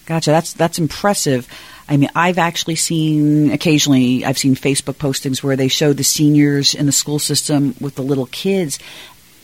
[0.10, 0.32] Gotcha.
[0.32, 1.48] That's that's impressive.
[1.88, 6.74] I mean, I've actually seen occasionally I've seen Facebook postings where they show the seniors
[6.74, 8.80] in the school system with the little kids.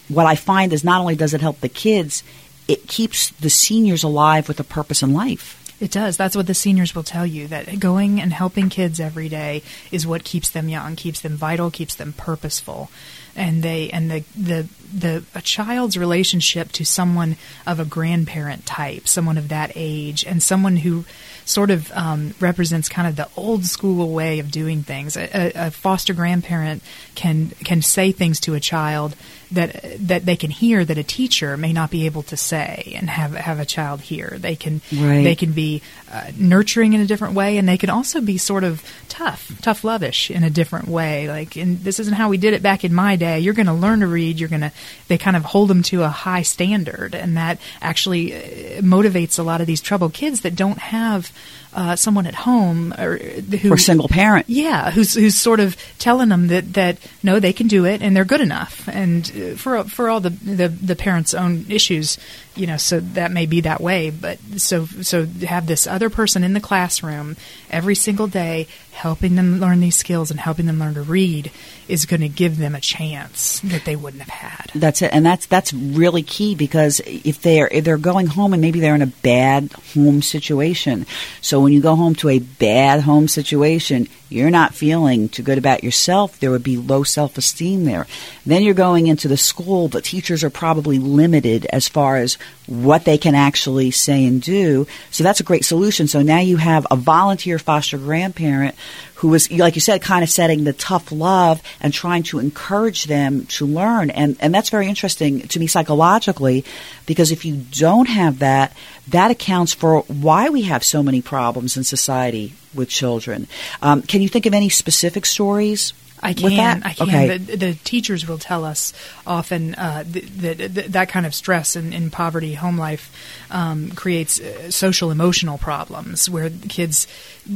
[0.07, 2.23] What I find is not only does it help the kids,
[2.67, 5.61] it keeps the seniors alive with a purpose in life.
[5.79, 6.17] It does.
[6.17, 10.07] That's what the seniors will tell you that going and helping kids every day is
[10.07, 12.89] what keeps them young, keeps them vital, keeps them purposeful.
[13.35, 19.07] and they and the the the a child's relationship to someone of a grandparent type,
[19.07, 21.05] someone of that age, and someone who
[21.45, 25.15] sort of um, represents kind of the old school way of doing things.
[25.15, 26.81] A, a, foster grandparent
[27.13, 29.15] can can say things to a child
[29.51, 33.09] that that they can hear that a teacher may not be able to say and
[33.09, 34.35] have have a child hear.
[34.37, 35.23] They can Right.
[35.23, 38.63] they can be uh, nurturing in a different way, and they can also be sort
[38.63, 41.27] of tough, tough lovish in a different way.
[41.27, 43.39] Like, and this isn't how we did it back in my day.
[43.39, 44.39] You're going to learn to read.
[44.39, 44.71] You're going to.
[45.07, 49.43] They kind of hold them to a high standard, and that actually uh, motivates a
[49.43, 51.31] lot of these troubled kids that don't have.
[51.77, 54.45] Uh, someone at home or who Or single parent.
[54.47, 58.15] yeah, who's who's sort of telling them that that no, they can do it and
[58.15, 58.87] they're good enough.
[58.87, 62.17] And uh, for for all the the, the parents' own issues,
[62.55, 64.09] you know, so that may be that way.
[64.09, 67.35] But so so have this other person in the classroom
[67.69, 71.51] every single day helping them learn these skills and helping them learn to read
[71.87, 74.71] is going to give them a chance that they wouldn't have had.
[74.73, 78.61] That's it, and that's that's really key because if they're if they're going home and
[78.61, 81.05] maybe they're in a bad home situation,
[81.41, 85.57] so when you go home to a bad home situation, you're not feeling too good
[85.57, 86.39] about yourself.
[86.39, 88.07] There would be low self esteem there.
[88.45, 93.05] Then you're going into the school, but teachers are probably limited as far as what
[93.05, 94.87] they can actually say and do.
[95.11, 96.07] So that's a great solution.
[96.07, 98.75] So now you have a volunteer foster grandparent
[99.15, 103.05] who is, like you said, kind of setting the tough love and trying to encourage
[103.05, 104.09] them to learn.
[104.09, 106.65] And, and that's very interesting to me psychologically
[107.05, 108.75] because if you don't have that,
[109.09, 113.47] that accounts for why we have so many problems in society with children.
[113.81, 115.93] Um, can you think of any specific stories?
[116.23, 116.79] I with can.
[116.79, 116.85] that?
[116.85, 117.07] I can.
[117.07, 117.37] Okay.
[117.37, 118.93] The, the teachers will tell us
[119.27, 123.13] often uh, that th- th- that kind of stress in, in poverty home life
[123.51, 127.07] um, creates uh, social emotional problems where kids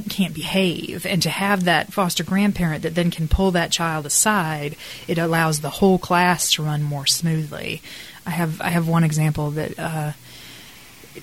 [0.09, 4.75] can't behave, and to have that foster grandparent that then can pull that child aside,
[5.07, 7.81] it allows the whole class to run more smoothly.
[8.25, 9.79] I have I have one example that.
[9.79, 10.12] Uh,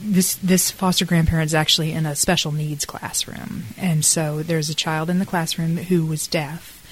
[0.01, 4.75] this this foster grandparent is actually in a special needs classroom, and so there's a
[4.75, 6.85] child in the classroom who was deaf,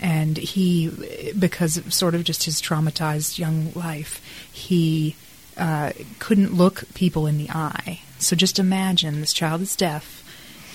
[0.00, 4.20] and he, because of sort of just his traumatized young life,
[4.52, 5.16] he
[5.56, 8.00] uh, couldn't look people in the eye.
[8.18, 10.18] So just imagine this child is deaf.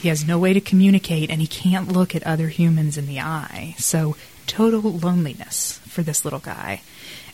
[0.01, 3.19] He has no way to communicate, and he can't look at other humans in the
[3.19, 3.75] eye.
[3.77, 6.81] So total loneliness for this little guy.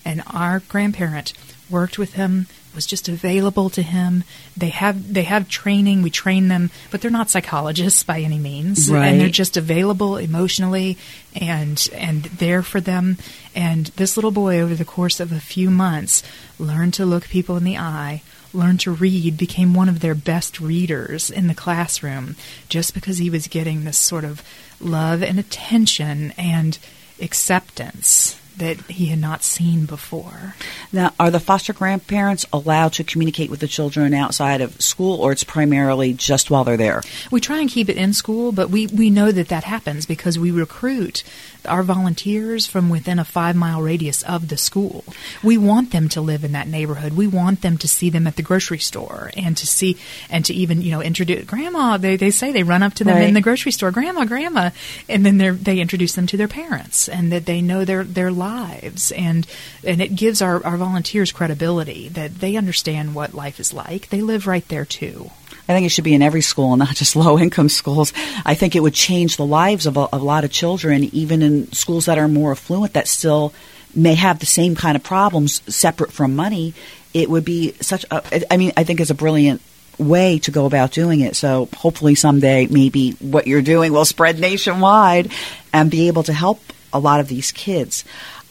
[0.05, 1.33] And our grandparent
[1.69, 4.23] worked with him was just available to him.
[4.55, 6.01] They have they have training.
[6.01, 8.89] We train them but they're not psychologists by any means.
[9.11, 10.97] And they're just available emotionally
[11.35, 13.17] and and there for them.
[13.55, 16.23] And this little boy over the course of a few months
[16.59, 18.21] learned to look people in the eye
[18.53, 22.35] learned to read became one of their best readers in the classroom
[22.69, 24.43] just because he was getting this sort of
[24.79, 26.77] love and attention and
[27.19, 30.55] acceptance that he had not seen before
[30.91, 35.31] Now, are the foster grandparents allowed to communicate with the children outside of school, or
[35.31, 37.01] it's primarily just while they're there?
[37.31, 40.37] We try and keep it in school, but we, we know that that happens because
[40.37, 41.23] we recruit
[41.65, 45.03] our volunteers from within a five mile radius of the school.
[45.41, 47.13] We want them to live in that neighborhood.
[47.13, 49.97] We want them to see them at the grocery store and to see
[50.29, 51.97] and to even you know introduce grandma.
[51.97, 53.27] They they say they run up to them Right.
[53.27, 54.71] in the grocery store, grandma, grandma,
[55.07, 58.31] and then they they introduce them to their parents and that they know their their
[58.43, 59.47] lives and
[59.83, 64.09] and it gives our our volunteers credibility that they understand what life is like.
[64.09, 65.31] They live right there too.
[65.67, 68.13] I think it should be in every school, not just low income schools.
[68.45, 71.71] I think it would change the lives of a, a lot of children, even in
[71.71, 73.53] schools that are more affluent that still
[73.95, 76.73] may have the same kind of problems separate from money.
[77.13, 79.61] It would be such a, I mean, I think it's a brilliant
[79.99, 81.35] way to go about doing it.
[81.35, 85.31] So hopefully someday maybe what you're doing will spread nationwide
[85.71, 86.59] and be able to help
[86.91, 88.03] a lot of these kids.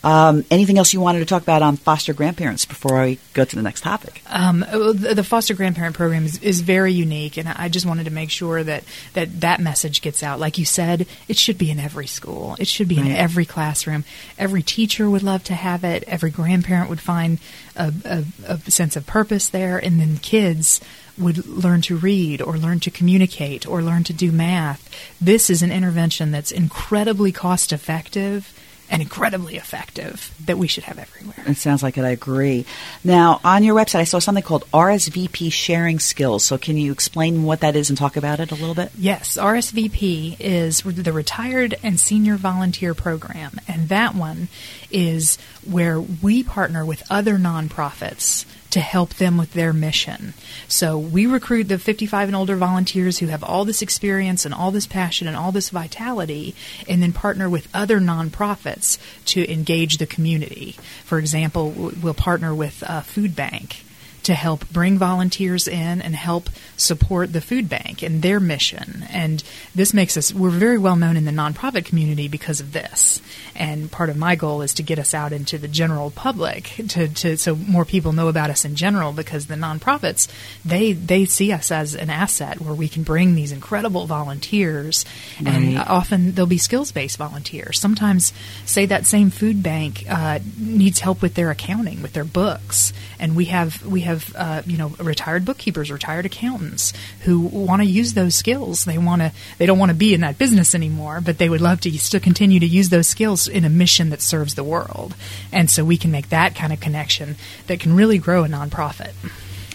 [0.05, 3.57] Um, anything else you wanted to talk about on foster grandparents before I go to
[3.57, 4.23] the next topic?
[4.27, 8.11] Um, the the foster grandparent program is, is very unique, and I just wanted to
[8.11, 10.41] make sure that, that that message gets out.
[10.41, 12.57] Like you said, it should be in every school.
[12.59, 14.05] It should be in every classroom.
[14.39, 16.03] Every teacher would love to have it.
[16.07, 17.39] Every grandparent would find
[17.77, 20.81] a, a, a sense of purpose there, and then kids
[21.19, 24.89] would learn to read or learn to communicate or learn to do math.
[25.21, 28.53] This is an intervention that's incredibly cost effective
[28.93, 31.43] and incredibly effective that we should have everywhere.
[31.47, 32.05] It sounds like it.
[32.05, 32.67] I agree.
[33.03, 36.45] Now, on your website, I saw something called RSVP sharing skills.
[36.45, 38.93] So, can you explain what that is and talk about it a little bit?
[38.97, 44.49] Yes, RSVP is the Retired and Senior Volunteer Program, and that one
[44.91, 50.35] is where we partner with other nonprofits to help them with their mission.
[50.67, 54.71] So we recruit the 55 and older volunteers who have all this experience and all
[54.71, 56.55] this passion and all this vitality,
[56.89, 60.77] and then partner with other nonprofits to engage the community.
[61.05, 63.85] For example, we'll partner with a food bank
[64.25, 69.05] to help bring volunteers in and help support the food bank and their mission.
[69.11, 69.43] And
[69.75, 73.21] this makes us, we're very well known in the nonprofit community because of this.
[73.55, 77.09] And part of my goal is to get us out into the general public to,
[77.09, 80.29] to so more people know about us in general because the nonprofits,
[80.65, 85.05] they, they see us as an asset where we can bring these incredible volunteers.
[85.41, 85.55] Right.
[85.55, 87.79] And often they'll be skills based volunteers.
[87.79, 88.33] Sometimes,
[88.65, 92.93] say that same food bank uh, needs help with their accounting, with their books.
[93.19, 97.83] And we have, we have have uh, you know retired bookkeepers, retired accountants who want
[97.83, 98.85] to use those skills.
[98.85, 101.61] They want to they don't want to be in that business anymore, but they would
[101.61, 105.15] love to still continue to use those skills in a mission that serves the world.
[105.53, 107.37] And so we can make that kind of connection
[107.67, 109.13] that can really grow a nonprofit.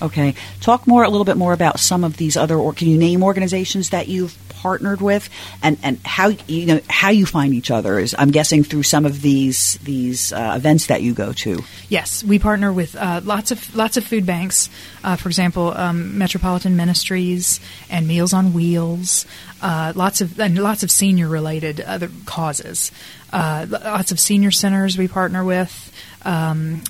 [0.01, 2.55] Okay, talk more a little bit more about some of these other.
[2.55, 5.29] Or can you name organizations that you've partnered with,
[5.63, 7.97] and, and how you know how you find each other?
[7.97, 11.63] Is I'm guessing through some of these these uh, events that you go to.
[11.89, 14.69] Yes, we partner with uh, lots of lots of food banks.
[15.03, 19.25] Uh, for example, um, Metropolitan Ministries and Meals on Wheels.
[19.61, 22.91] Uh, lots of and lots of senior related other causes.
[23.33, 25.91] Uh, lots of senior centers we partner with.
[26.28, 26.84] Um,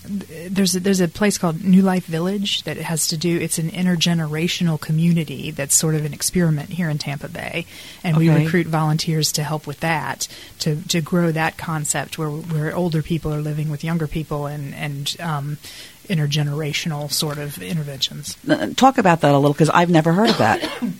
[0.49, 3.38] there's a, there's a place called New Life Village that has to do.
[3.38, 7.67] It's an intergenerational community that's sort of an experiment here in Tampa Bay,
[8.03, 10.27] and we recruit volunteers to help with that
[10.59, 14.73] to to grow that concept where where older people are living with younger people and
[14.73, 15.59] and um,
[16.07, 18.37] intergenerational sort of interventions.
[18.47, 20.67] Uh, Talk about that a little because I've never heard of that.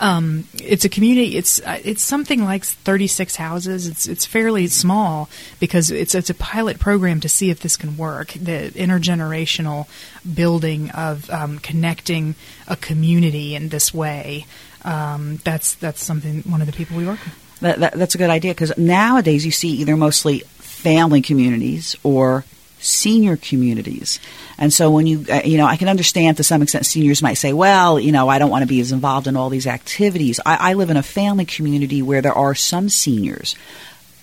[0.00, 1.36] Um, it's a community.
[1.36, 3.86] It's uh, it's something like 36 houses.
[3.86, 7.96] It's it's fairly small because it's it's a pilot program to see if this can
[7.96, 8.32] work.
[8.32, 9.86] The intergenerational
[10.34, 12.34] building of um, connecting
[12.66, 14.46] a community in this way.
[14.84, 16.42] Um, that's that's something.
[16.42, 17.60] One of the people we work with.
[17.60, 22.44] That, that, that's a good idea because nowadays you see either mostly family communities or
[22.84, 24.20] senior communities.
[24.58, 27.34] And so when you, uh, you know, I can understand to some extent seniors might
[27.34, 30.38] say, well, you know, I don't want to be as involved in all these activities.
[30.44, 33.56] I, I live in a family community where there are some seniors.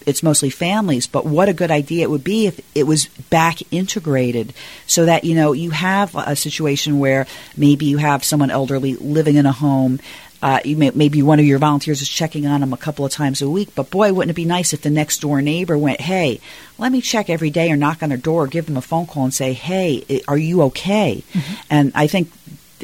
[0.05, 3.57] It's mostly families, but what a good idea it would be if it was back
[3.71, 4.53] integrated
[4.87, 9.35] so that, you know, you have a situation where maybe you have someone elderly living
[9.35, 9.99] in a home
[10.41, 13.11] uh, you may, maybe one of your volunteers is checking on them a couple of
[13.11, 16.01] times a week, but boy, wouldn't it be nice if the next door neighbor went,
[16.01, 16.39] "Hey,
[16.77, 19.05] let me check every day," or knock on their door, or give them a phone
[19.05, 21.23] call and say, "Hey, are you okay?"
[21.69, 22.31] And I think,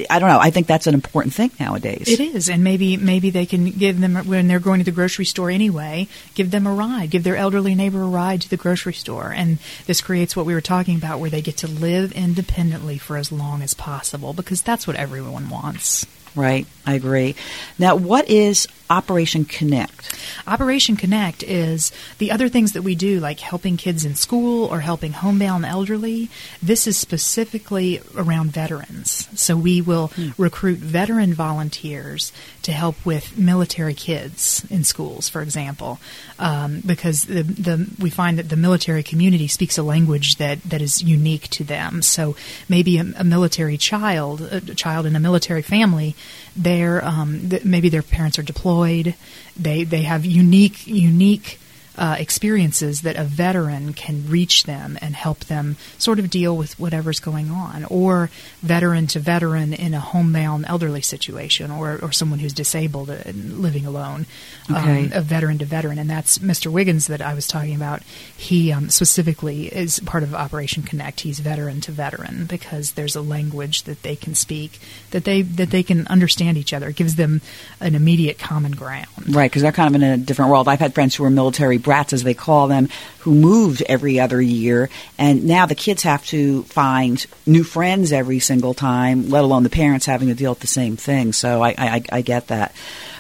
[0.10, 2.08] I don't know, I think that's an important thing nowadays.
[2.08, 5.26] It is, and maybe maybe they can give them when they're going to the grocery
[5.26, 6.08] store anyway.
[6.36, 7.10] Give them a ride.
[7.10, 10.54] Give their elderly neighbor a ride to the grocery store, and this creates what we
[10.54, 14.62] were talking about, where they get to live independently for as long as possible, because
[14.62, 16.06] that's what everyone wants.
[16.38, 17.36] Right, I agree.
[17.80, 20.18] Now, what is Operation Connect?
[20.46, 24.80] Operation Connect is the other things that we do, like helping kids in school or
[24.80, 26.30] helping homebound elderly.
[26.62, 29.28] This is specifically around veterans.
[29.36, 32.32] So we will recruit veteran volunteers
[32.64, 36.00] to help with military kids in schools, for example,
[36.40, 40.82] um, because the, the we find that the military community speaks a language that, that
[40.82, 42.02] is unique to them.
[42.02, 42.36] So
[42.70, 46.16] maybe a, a military child, a child in a military family,
[46.58, 49.16] their um, th- maybe their parents are deployed.
[49.56, 51.60] They they have unique unique
[51.98, 56.80] uh, experiences that a veteran can reach them and help them sort of deal with
[56.80, 58.30] whatever's going on, or
[58.62, 63.86] veteran to veteran in a homebound elderly situation, or or someone who's disabled and living
[63.86, 64.26] alone,
[64.70, 65.06] Okay.
[65.06, 66.72] um, a veteran to veteran, and that's Mr.
[66.72, 68.04] Wiggins that I was talking about.
[68.36, 71.22] He um, specifically is part of Operation Connect.
[71.22, 74.80] He's veteran to veteran because there's a language that they can speak
[75.12, 76.90] that they that they can understand each other.
[76.90, 77.42] It gives them
[77.80, 79.08] an immediate common ground.
[79.28, 80.68] Right, because they're kind of in a different world.
[80.68, 84.42] I've had friends who were military brats, as they call them, who moved every other
[84.42, 89.64] year, and now the kids have to find new friends every single time, let alone
[89.64, 91.32] the parents having to deal with the same thing.
[91.32, 92.76] So I, I, I get that.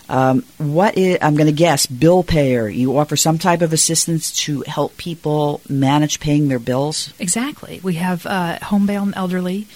[0.09, 2.67] Um, what is, I'm going to guess, bill payer.
[2.67, 7.13] You offer some type of assistance to help people manage paying their bills?
[7.19, 7.79] Exactly.
[7.83, 9.67] We have uh, homebound elderly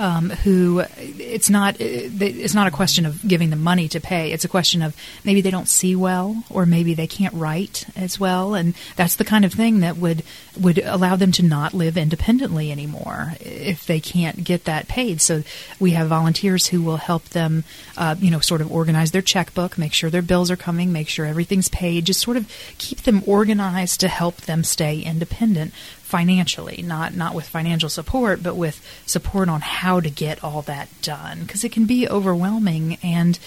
[0.00, 4.32] um, who it's not it's not a question of giving them money to pay.
[4.32, 8.18] It's a question of maybe they don't see well, or maybe they can't write as
[8.18, 10.22] well, and that's the kind of thing that would
[10.58, 15.20] would allow them to not live independently anymore if they can't get that paid.
[15.20, 15.42] So
[15.78, 17.64] we have volunteers who will help them,
[17.98, 21.08] uh, you know, sort of organize their checkbook, make sure their bills are coming, make
[21.08, 25.74] sure everything's paid, just sort of keep them organized to help them stay independent
[26.10, 30.88] financially, not not with financial support, but with support on how to get all that
[31.00, 33.38] done because it can be overwhelming and.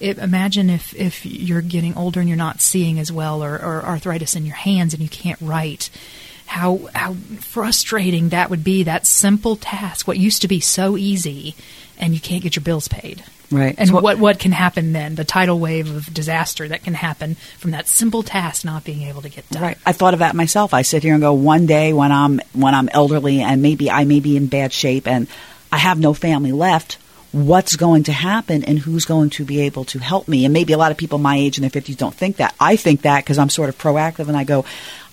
[0.00, 3.84] It, imagine if, if you're getting older and you're not seeing as well, or, or
[3.84, 5.88] arthritis in your hands and you can't write
[6.46, 11.54] how how frustrating that would be that simple task what used to be so easy
[11.96, 13.74] and you can't get your bills paid Right.
[13.78, 17.36] and So what what can happen then the tidal wave of disaster that can happen
[17.58, 19.78] from that simple task not being able to get done Right.
[19.84, 20.74] I thought of that myself.
[20.74, 24.04] I sit here and go, one day when I'm when I'm elderly and maybe I
[24.04, 25.28] may be in bad shape and
[25.70, 26.98] I have no family left,
[27.32, 30.44] what's going to happen and who's going to be able to help me?
[30.44, 32.54] And maybe a lot of people my age in their 50s don't think that.
[32.60, 34.64] I think that because I'm sort of proactive and I go,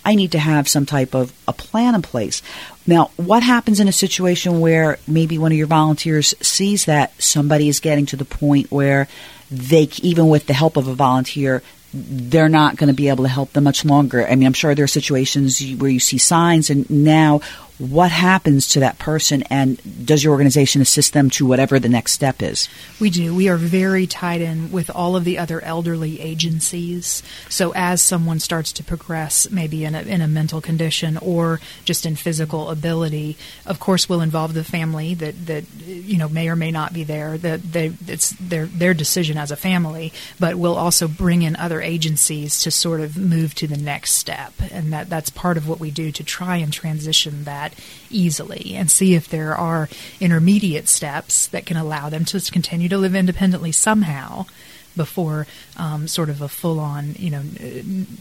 [0.04, 2.42] I need to have some type of a plan in place.
[2.86, 7.68] Now, what happens in a situation where maybe one of your volunteers sees that somebody
[7.68, 9.08] is getting to the point where
[9.50, 11.62] they, even with the help of a volunteer,
[11.94, 14.26] they're not going to be able to help them much longer.
[14.26, 17.40] I mean, I'm sure there are situations where you see signs, and now
[17.78, 22.12] what happens to that person, and does your organization assist them to whatever the next
[22.12, 22.68] step is?
[23.00, 23.34] We do.
[23.34, 27.22] We are very tied in with all of the other elderly agencies.
[27.48, 32.04] So as someone starts to progress, maybe in a, in a mental condition or just
[32.04, 36.56] in physical ability, of course, we'll involve the family that, that you know may or
[36.56, 37.38] may not be there.
[37.38, 41.80] That they it's their their decision as a family, but we'll also bring in other
[41.80, 45.80] agencies to sort of move to the next step, and that that's part of what
[45.80, 47.61] we do to try and transition that
[48.10, 49.88] easily and see if there are
[50.20, 54.46] intermediate steps that can allow them to continue to live independently somehow
[54.96, 55.46] before
[55.76, 57.42] um, sort of a full-on, you know,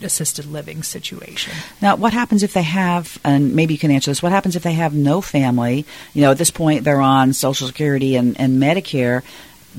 [0.03, 1.53] assisted living situation.
[1.81, 4.63] Now, what happens if they have, and maybe you can answer this, what happens if
[4.63, 5.85] they have no family?
[6.13, 9.23] You know, at this point they're on Social Security and, and Medicare.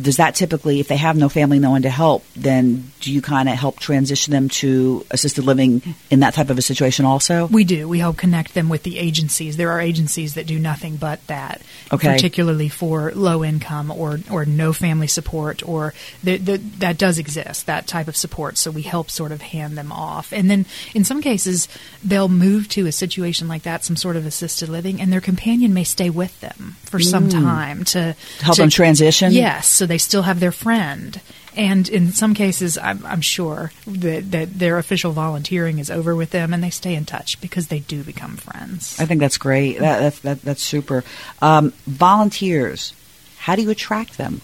[0.01, 3.23] Does that typically, if they have no family, no one to help, then do you
[3.23, 7.47] kind of help transition them to assisted living in that type of a situation also?
[7.47, 7.89] We do.
[7.89, 9.57] We help connect them with the agencies.
[9.57, 12.13] There are agencies that do nothing but that, Okay.
[12.13, 17.67] particularly for low income or, or no family support, or the, the, that does exist,
[17.67, 18.59] that type of support.
[18.59, 20.33] So we help sort of hand them off.
[20.33, 21.69] And then in some cases,
[22.05, 25.73] they'll move to a situation like that, some sort of assisted living, and their companion
[25.75, 27.33] may stay with them for some mm.
[27.33, 29.33] time to To help them transition?
[29.33, 31.21] Yes, so they still have their friend.
[31.57, 36.31] And in some cases, I'm, I'm sure that, that their official volunteering is over with
[36.31, 38.97] them, and they stay in touch because they do become friends.
[39.01, 39.81] I think that's great.
[39.81, 41.03] That, that, that, that's super.
[41.41, 42.95] Um, volunteers,
[43.39, 44.41] how do you attract them?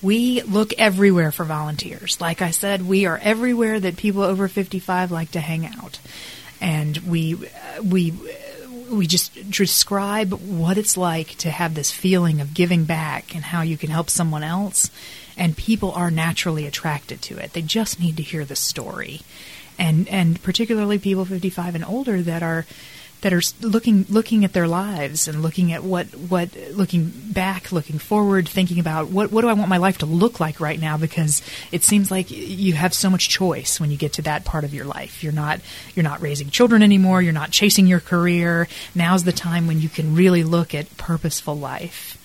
[0.00, 2.18] We look everywhere for volunteers.
[2.18, 5.98] Like I said, we are everywhere that people over 55 like to hang out.
[6.62, 7.36] And we
[7.84, 8.14] we
[8.90, 13.62] we just describe what it's like to have this feeling of giving back and how
[13.62, 14.90] you can help someone else
[15.36, 17.52] and people are naturally attracted to it.
[17.52, 19.22] They just need to hear the story.
[19.78, 22.66] And and particularly people 55 and older that are
[23.20, 27.98] that are looking looking at their lives and looking at what what looking back, looking
[27.98, 30.96] forward, thinking about what what do I want my life to look like right now
[30.96, 31.42] because
[31.72, 34.74] it seems like you have so much choice when you get to that part of
[34.74, 35.22] your life.
[35.22, 35.60] You're not
[35.94, 38.68] you're not raising children anymore, you're not chasing your career.
[38.94, 42.16] Now's the time when you can really look at purposeful life.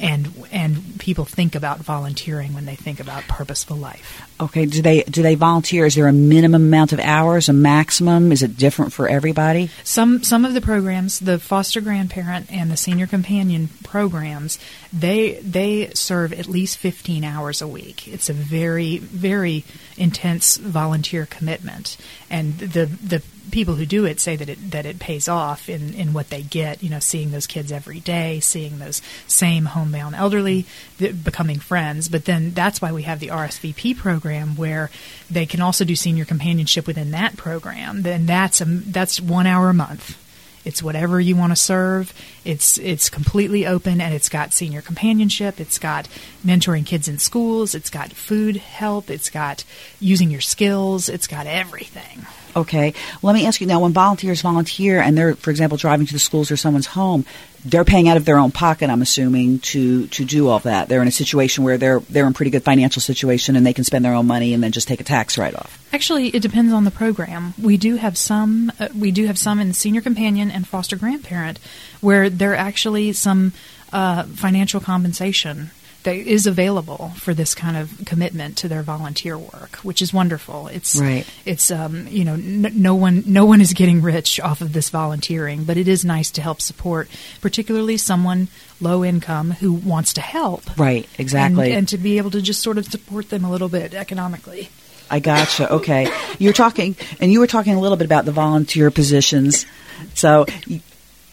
[0.00, 4.22] And and people think about volunteering when they think about purposeful life.
[4.40, 5.84] Okay, do they do they volunteer?
[5.84, 8.32] Is there a minimum amount of hours, a maximum?
[8.32, 9.70] Is it different for everybody?
[9.84, 14.58] Some some of the programs, the foster grandparent and the senior companion programs,
[14.92, 18.08] they they serve at least 15 hours a week.
[18.08, 19.64] It's a very very
[19.98, 21.98] intense volunteer commitment,
[22.30, 25.94] and the the people who do it say that it that it pays off in
[25.94, 26.82] in what they get.
[26.82, 30.66] You know, seeing those kids every day, seeing those same homebound elderly,
[30.98, 32.08] th- becoming friends.
[32.08, 34.90] But then that's why we have the RSVP program where
[35.30, 38.02] they can also do senior companionship within that program.
[38.02, 40.16] Then that's a that's one hour a month.
[40.64, 42.12] It's whatever you want to serve.
[42.44, 45.58] It's it's completely open and it's got senior companionship.
[45.58, 46.08] It's got
[46.44, 47.74] mentoring kids in schools.
[47.74, 49.10] It's got food help.
[49.10, 49.64] It's got
[50.00, 51.08] using your skills.
[51.08, 52.26] It's got everything.
[52.56, 56.12] Okay, let me ask you now: when volunteers volunteer and they're, for example, driving to
[56.12, 57.24] the schools or someone's home,
[57.64, 58.90] they're paying out of their own pocket.
[58.90, 60.88] I'm assuming to to do all that.
[60.88, 63.84] They're in a situation where they're they're in pretty good financial situation and they can
[63.84, 65.78] spend their own money and then just take a tax write off.
[65.92, 67.54] Actually, it depends on the program.
[67.60, 68.72] We do have some.
[68.78, 71.58] Uh, we do have some in senior companion and foster grandparent,
[72.00, 73.52] where there are actually some
[73.92, 75.70] uh, financial compensation
[76.04, 80.68] that is available for this kind of commitment to their volunteer work, which is wonderful.
[80.68, 81.26] It's Right.
[81.44, 84.88] It's um, you know n- no one no one is getting rich off of this
[84.90, 87.08] volunteering, but it is nice to help support,
[87.40, 88.48] particularly someone
[88.80, 90.78] low income who wants to help.
[90.78, 91.68] Right, exactly.
[91.70, 94.70] And, and to be able to just sort of support them a little bit economically.
[95.10, 95.70] I gotcha.
[95.72, 99.66] Okay, you're talking, and you were talking a little bit about the volunteer positions.
[100.14, 100.46] So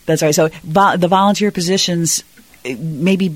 [0.05, 0.34] that's right.
[0.34, 2.24] So vo- the volunteer positions,
[2.66, 3.30] Uh, maybe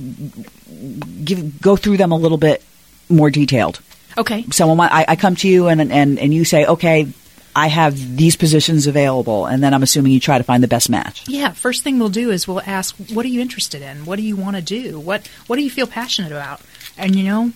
[1.23, 2.63] give go through them a little bit
[3.09, 3.81] more detailed.
[4.17, 4.45] Okay.
[4.51, 7.07] Someone, I, I come to you and and and you say, okay,
[7.55, 10.89] I have these positions available, and then I'm assuming you try to find the best
[10.89, 11.27] match.
[11.27, 14.05] Yeah, first thing we'll do is we'll ask, what are you interested in?
[14.05, 14.99] What do you want to do?
[14.99, 16.61] What What do you feel passionate about?
[16.97, 17.51] And you know,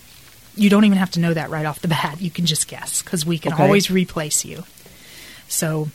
[0.54, 2.20] you don't even have to know that right off the bat.
[2.20, 3.62] You can just guess because we can Okay.
[3.62, 4.64] always replace you.
[5.48, 5.88] So,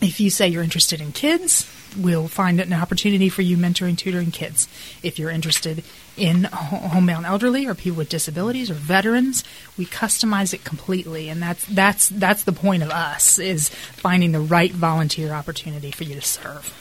[0.00, 1.66] if you say you're interested in kids,
[1.96, 4.68] we'll find an opportunity for you mentoring, tutoring kids.
[5.02, 5.84] If you're interested
[6.16, 9.44] in homebound elderly or people with disabilities or veterans,
[9.76, 14.40] we customize it completely, and that's that's that's the point of us is finding the
[14.40, 16.72] right volunteer opportunity for you to serve.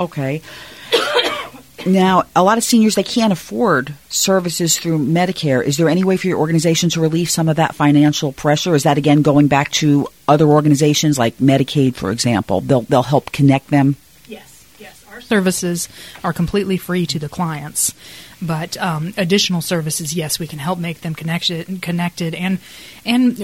[0.00, 0.42] Okay.
[1.86, 5.62] Now, a lot of seniors they can't afford services through Medicare.
[5.62, 8.74] Is there any way for your organization to relieve some of that financial pressure?
[8.74, 12.62] Is that again going back to other organizations like Medicaid, for example?
[12.62, 13.96] They'll they'll help connect them.
[15.28, 15.88] Services
[16.22, 17.94] are completely free to the clients,
[18.42, 22.58] but um, additional services, yes, we can help make them connected, connected, and
[23.06, 23.38] and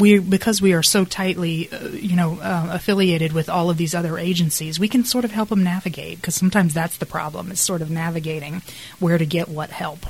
[0.00, 3.94] we because we are so tightly, uh, you know, uh, affiliated with all of these
[3.94, 7.60] other agencies, we can sort of help them navigate because sometimes that's the problem is
[7.60, 8.62] sort of navigating
[9.00, 10.06] where to get what help.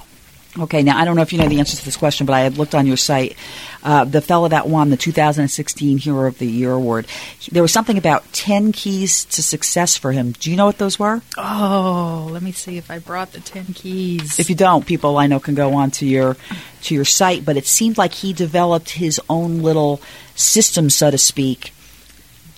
[0.58, 2.40] Okay, now I don't know if you know the answer to this question, but I
[2.40, 3.36] had looked on your site.
[3.82, 7.06] Uh, the fellow that won the 2016 Hero of the Year award,
[7.50, 10.32] there was something about 10 keys to success for him.
[10.32, 11.22] Do you know what those were?
[11.36, 14.38] Oh, let me see if I brought the ten keys.
[14.38, 16.36] If you don't, people I know can go on to your
[16.82, 17.44] to your site.
[17.44, 20.00] But it seemed like he developed his own little
[20.34, 21.72] system, so to speak,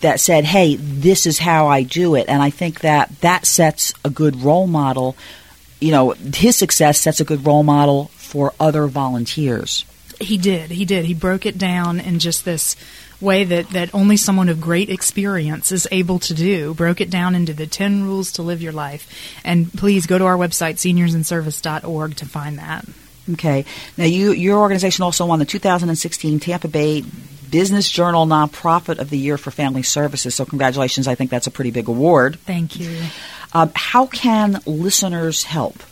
[0.00, 3.92] that said, "Hey, this is how I do it." And I think that that sets
[4.04, 5.16] a good role model.
[5.80, 9.84] You know, his success sets a good role model for other volunteers.
[10.20, 10.70] He did.
[10.70, 11.04] He did.
[11.04, 12.76] He broke it down in just this
[13.20, 16.74] way that, that only someone of great experience is able to do.
[16.74, 19.08] Broke it down into the 10 rules to live your life.
[19.44, 22.86] And please go to our website, seniorsinservice.org, to find that.
[23.32, 23.64] Okay.
[23.96, 27.04] Now, you your organization also won the 2016 Tampa Bay
[27.50, 30.34] Business Journal Nonprofit of the Year for Family Services.
[30.34, 31.08] So, congratulations!
[31.08, 32.38] I think that's a pretty big award.
[32.40, 32.96] Thank you.
[33.56, 35.82] Um, how can listeners help?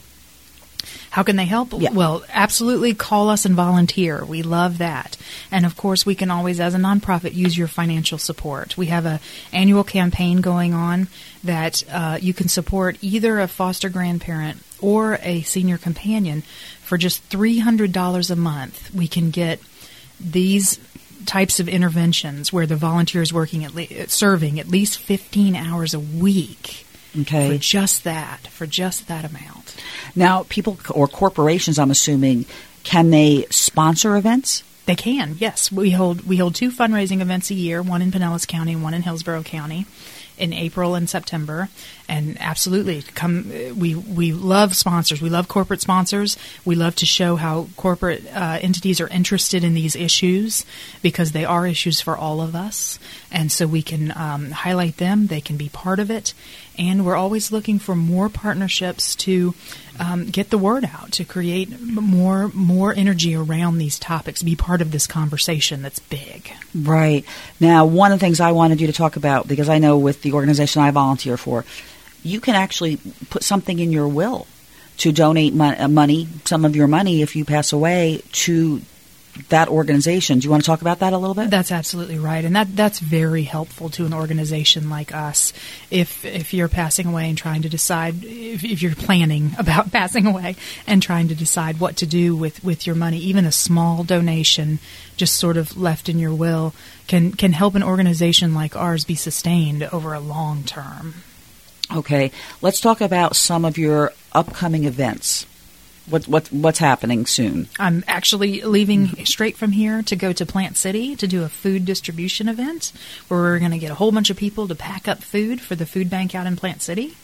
[1.08, 1.72] How can they help?
[1.72, 1.92] Yeah.
[1.92, 4.22] Well, absolutely call us and volunteer.
[4.22, 5.16] We love that.
[5.50, 8.76] And of course, we can always, as a nonprofit, use your financial support.
[8.76, 9.18] We have a
[9.50, 11.08] annual campaign going on
[11.42, 16.42] that uh, you can support either a foster grandparent or a senior companion
[16.82, 18.92] for just $300 a month.
[18.92, 19.58] We can get
[20.20, 20.78] these
[21.24, 25.94] types of interventions where the volunteer is working at le- serving at least 15 hours
[25.94, 26.84] a week
[27.20, 27.52] Okay.
[27.52, 29.76] for just that, for just that amount.
[30.16, 32.46] Now, people or corporations, I'm assuming,
[32.82, 34.62] can they sponsor events?
[34.86, 35.72] They can, yes.
[35.72, 39.00] We hold we hold two fundraising events a year, one in Pinellas County one in
[39.00, 39.86] Hillsborough County,
[40.36, 41.70] in April and September.
[42.06, 43.48] And absolutely, come.
[43.78, 45.22] We we love sponsors.
[45.22, 46.36] We love corporate sponsors.
[46.66, 50.66] We love to show how corporate uh, entities are interested in these issues
[51.00, 52.98] because they are issues for all of us.
[53.32, 55.28] And so we can um, highlight them.
[55.28, 56.34] They can be part of it.
[56.76, 59.54] And we're always looking for more partnerships to
[60.00, 64.82] um, get the word out, to create more more energy around these topics, be part
[64.82, 66.50] of this conversation that's big.
[66.74, 67.24] Right.
[67.60, 70.22] Now, one of the things I wanted you to talk about, because I know with
[70.22, 71.64] the organization I volunteer for,
[72.24, 72.98] you can actually
[73.30, 74.46] put something in your will
[74.96, 78.80] to donate mon- money, some of your money, if you pass away, to
[79.49, 80.39] that organization.
[80.39, 81.51] Do you want to talk about that a little bit?
[81.51, 85.53] That's absolutely right, and that that's very helpful to an organization like us.
[85.91, 90.26] If if you're passing away and trying to decide, if, if you're planning about passing
[90.26, 90.57] away
[90.87, 94.78] and trying to decide what to do with with your money, even a small donation,
[95.16, 96.74] just sort of left in your will,
[97.07, 101.14] can can help an organization like ours be sustained over a long term.
[101.95, 102.30] Okay.
[102.62, 105.47] Let's talk about some of your upcoming events.
[106.09, 107.68] What, what, what's happening soon?
[107.78, 111.86] I'm actually leaving straight from here to go to Plant City to do a food
[111.86, 112.92] distribution event
[113.28, 115.74] where we're going to get a whole bunch of people to pack up food for
[115.74, 117.16] the food bank out in Plant City.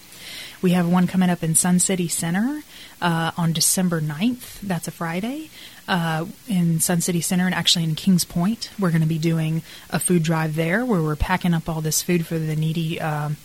[0.62, 2.62] We have one coming up in Sun City Center
[3.00, 4.60] uh, on December 9th.
[4.60, 5.50] That's a Friday.
[5.88, 9.62] Uh, in Sun City Center and actually in Kings Point, we're going to be doing
[9.88, 13.36] a food drive there where we're packing up all this food for the needy um,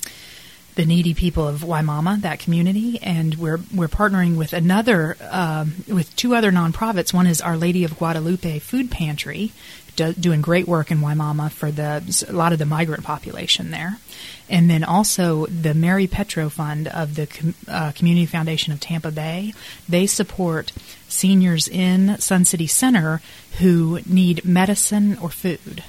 [0.75, 6.15] the needy people of Wimauma, that community, and we're we're partnering with another um, with
[6.15, 7.13] two other nonprofits.
[7.13, 9.51] One is Our Lady of Guadalupe Food Pantry,
[9.95, 13.97] do, doing great work in Wimauma for the a lot of the migrant population there,
[14.49, 19.11] and then also the Mary Petro Fund of the Com- uh, Community Foundation of Tampa
[19.11, 19.53] Bay.
[19.87, 20.73] They support
[21.07, 23.21] seniors in Sun City Center
[23.59, 25.83] who need medicine or food.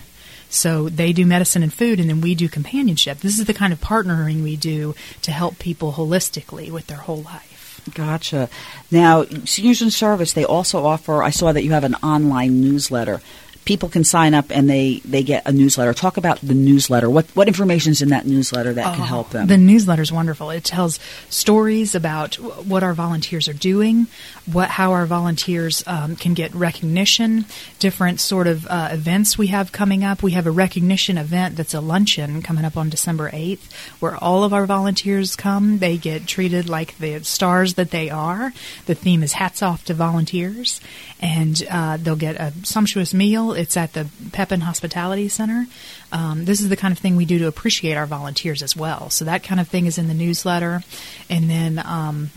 [0.57, 3.19] So they do medicine and food, and then we do companionship.
[3.19, 7.23] This is the kind of partnering we do to help people holistically with their whole
[7.23, 7.81] life.
[7.95, 8.49] Gotcha.
[8.91, 13.21] Now, Seniors in Service, they also offer, I saw that you have an online newsletter
[13.67, 15.93] people can sign up and they, they get a newsletter.
[15.93, 17.11] Talk about the newsletter.
[17.11, 19.49] What what information is in that newsletter that can help them?
[19.49, 20.51] The newsletter is wonderful.
[20.51, 20.99] It tells
[21.29, 24.07] stories about what our volunteers are doing,
[24.51, 27.45] what how our volunteers um, can get recognition,
[27.79, 30.23] different sort of uh, events we have coming up.
[30.23, 34.45] We have a recognition event that's a luncheon coming up on December eighth, where all
[34.45, 35.79] of our volunteers come.
[35.79, 38.53] They get treated like the stars that they are.
[38.87, 40.81] The theme is hats off to volunteers,
[41.21, 45.67] and uh, they'll get a sumptuous meal it's at the Pepin Hospitality Center.
[46.13, 49.11] Um, this is the kind of thing we do to appreciate our volunteers as well.
[49.11, 50.83] So that kind of thing is in the newsletter,
[51.29, 51.79] and then.
[51.79, 52.31] Um,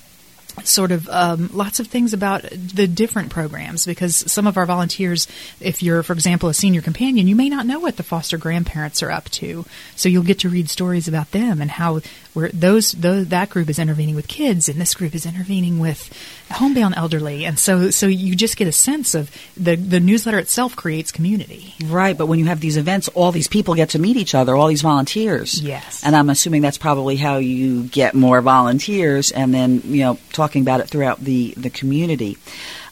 [0.64, 5.28] sort of um, lots of things about the different programs because some of our volunteers,
[5.60, 9.02] if you're, for example, a senior companion, you may not know what the foster grandparents
[9.02, 9.66] are up to.
[9.96, 12.02] So you'll get to read stories about them and how
[12.34, 16.12] those, those that group is intervening with kids and this group is intervening with
[16.52, 17.46] homebound elderly.
[17.46, 21.74] And so, so you just get a sense of the, the newsletter itself creates community.
[21.86, 22.18] Right.
[22.18, 24.68] But when you have these events, all these people get to meet each other, all
[24.68, 25.62] these volunteers.
[25.62, 26.04] Yes.
[26.04, 30.62] And I'm assuming that's probably how you get more volunteers and then, you know, talking
[30.62, 32.38] about it throughout the, the community.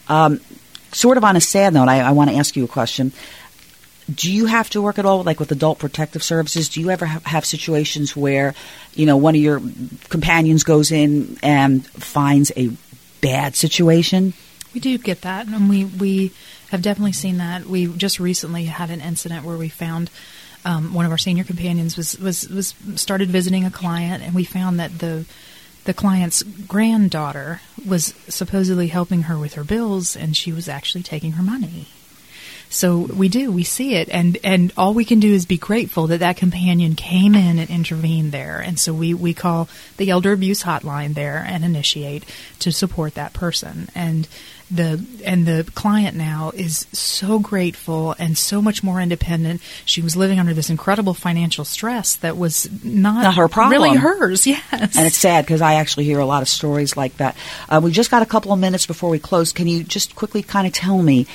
[0.07, 0.39] Um,
[0.91, 3.11] sort of on a sad note, I, I want to ask you a question.
[4.13, 6.69] Do you have to work at all, like with adult protective services?
[6.69, 8.55] Do you ever have, have situations where,
[8.93, 9.61] you know, one of your
[10.09, 12.71] companions goes in and finds a
[13.19, 14.33] bad situation?
[14.73, 16.31] We do get that, and we we
[16.69, 17.65] have definitely seen that.
[17.65, 20.09] We just recently had an incident where we found
[20.63, 24.43] um, one of our senior companions was, was was started visiting a client, and we
[24.43, 25.25] found that the
[25.85, 31.33] the client's granddaughter was supposedly helping her with her bills, and she was actually taking
[31.33, 31.87] her money.
[32.69, 36.07] So we do, we see it, and and all we can do is be grateful
[36.07, 38.59] that that companion came in and intervened there.
[38.59, 42.25] And so we we call the elder abuse hotline there and initiate
[42.59, 43.89] to support that person.
[43.95, 44.27] And
[44.69, 49.61] the and the client now is so grateful and so much more independent.
[49.85, 53.97] She was living under this incredible financial stress that was not, not her problem, really
[53.97, 54.45] hers.
[54.57, 57.35] Yes, and it's sad because I actually hear a lot of stories like that.
[57.69, 59.51] Uh, we just got a couple of minutes before we close.
[59.53, 61.27] Can you just quickly kind of tell me,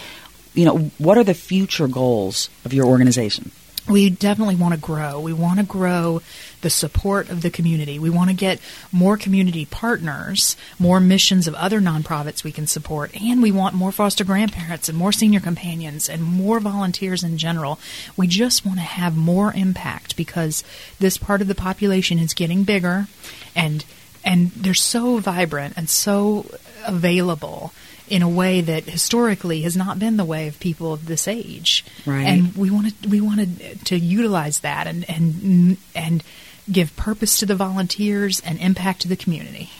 [0.55, 3.50] you know, what are the future goals of your organization?
[3.88, 5.18] we definitely want to grow.
[5.18, 6.22] We want to grow
[6.61, 7.98] the support of the community.
[7.98, 8.61] We want to get
[8.92, 13.90] more community partners, more missions of other nonprofits we can support, and we want more
[13.90, 17.80] foster grandparents and more senior companions and more volunteers in general.
[18.16, 20.62] We just want to have more impact because
[21.00, 23.09] this part of the population is getting bigger
[23.57, 23.84] and
[24.24, 26.46] and they're so vibrant and so
[26.86, 27.72] available
[28.13, 31.83] in a way that historically has not been the way of people of this age.
[32.05, 32.27] Right.
[32.27, 36.23] And we wanted we wanted to utilize that and and and
[36.71, 39.71] give purpose to the volunteers and impact to the community.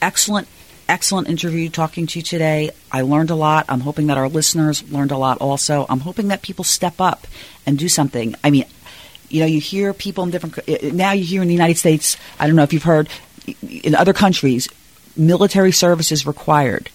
[0.00, 0.46] Excellent
[0.88, 2.70] excellent interview talking to you today.
[2.92, 3.66] I learned a lot.
[3.68, 5.86] I'm hoping that our listeners learned a lot also.
[5.88, 7.26] I'm hoping that people step up
[7.66, 8.36] and do something.
[8.44, 8.64] I mean,
[9.28, 11.78] you know, you hear people in different eh, eh, now you hear in the United
[11.78, 13.08] States, I don't know if you've heard
[13.60, 14.68] in other countries
[15.16, 16.90] military service is required.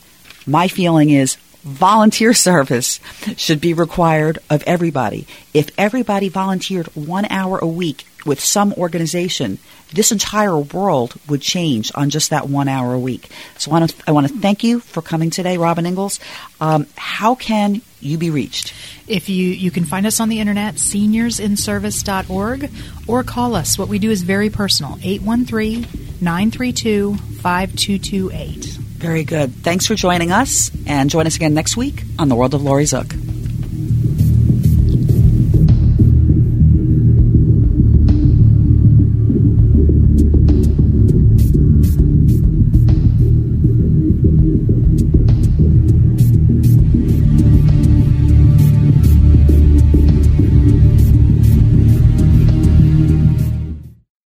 [0.46, 3.00] My feeling is volunteer service
[3.36, 5.28] should be required of everybody.
[5.54, 9.60] If everybody volunteered one hour a week with some organization,
[9.94, 13.30] this entire world would change on just that one hour a week.
[13.58, 16.20] So I want to, I thank you for coming today, Robin Ingles.
[16.60, 18.74] Um, how can you be reached?
[19.08, 22.72] If you, you can find us on the internet, seniorsinservice.org,
[23.08, 23.78] or call us.
[23.78, 25.88] What we do is very personal 813
[26.22, 28.66] 932 5228.
[28.98, 29.54] Very good.
[29.54, 32.86] Thanks for joining us, and join us again next week on The World of Laurie
[32.86, 33.16] Zoock.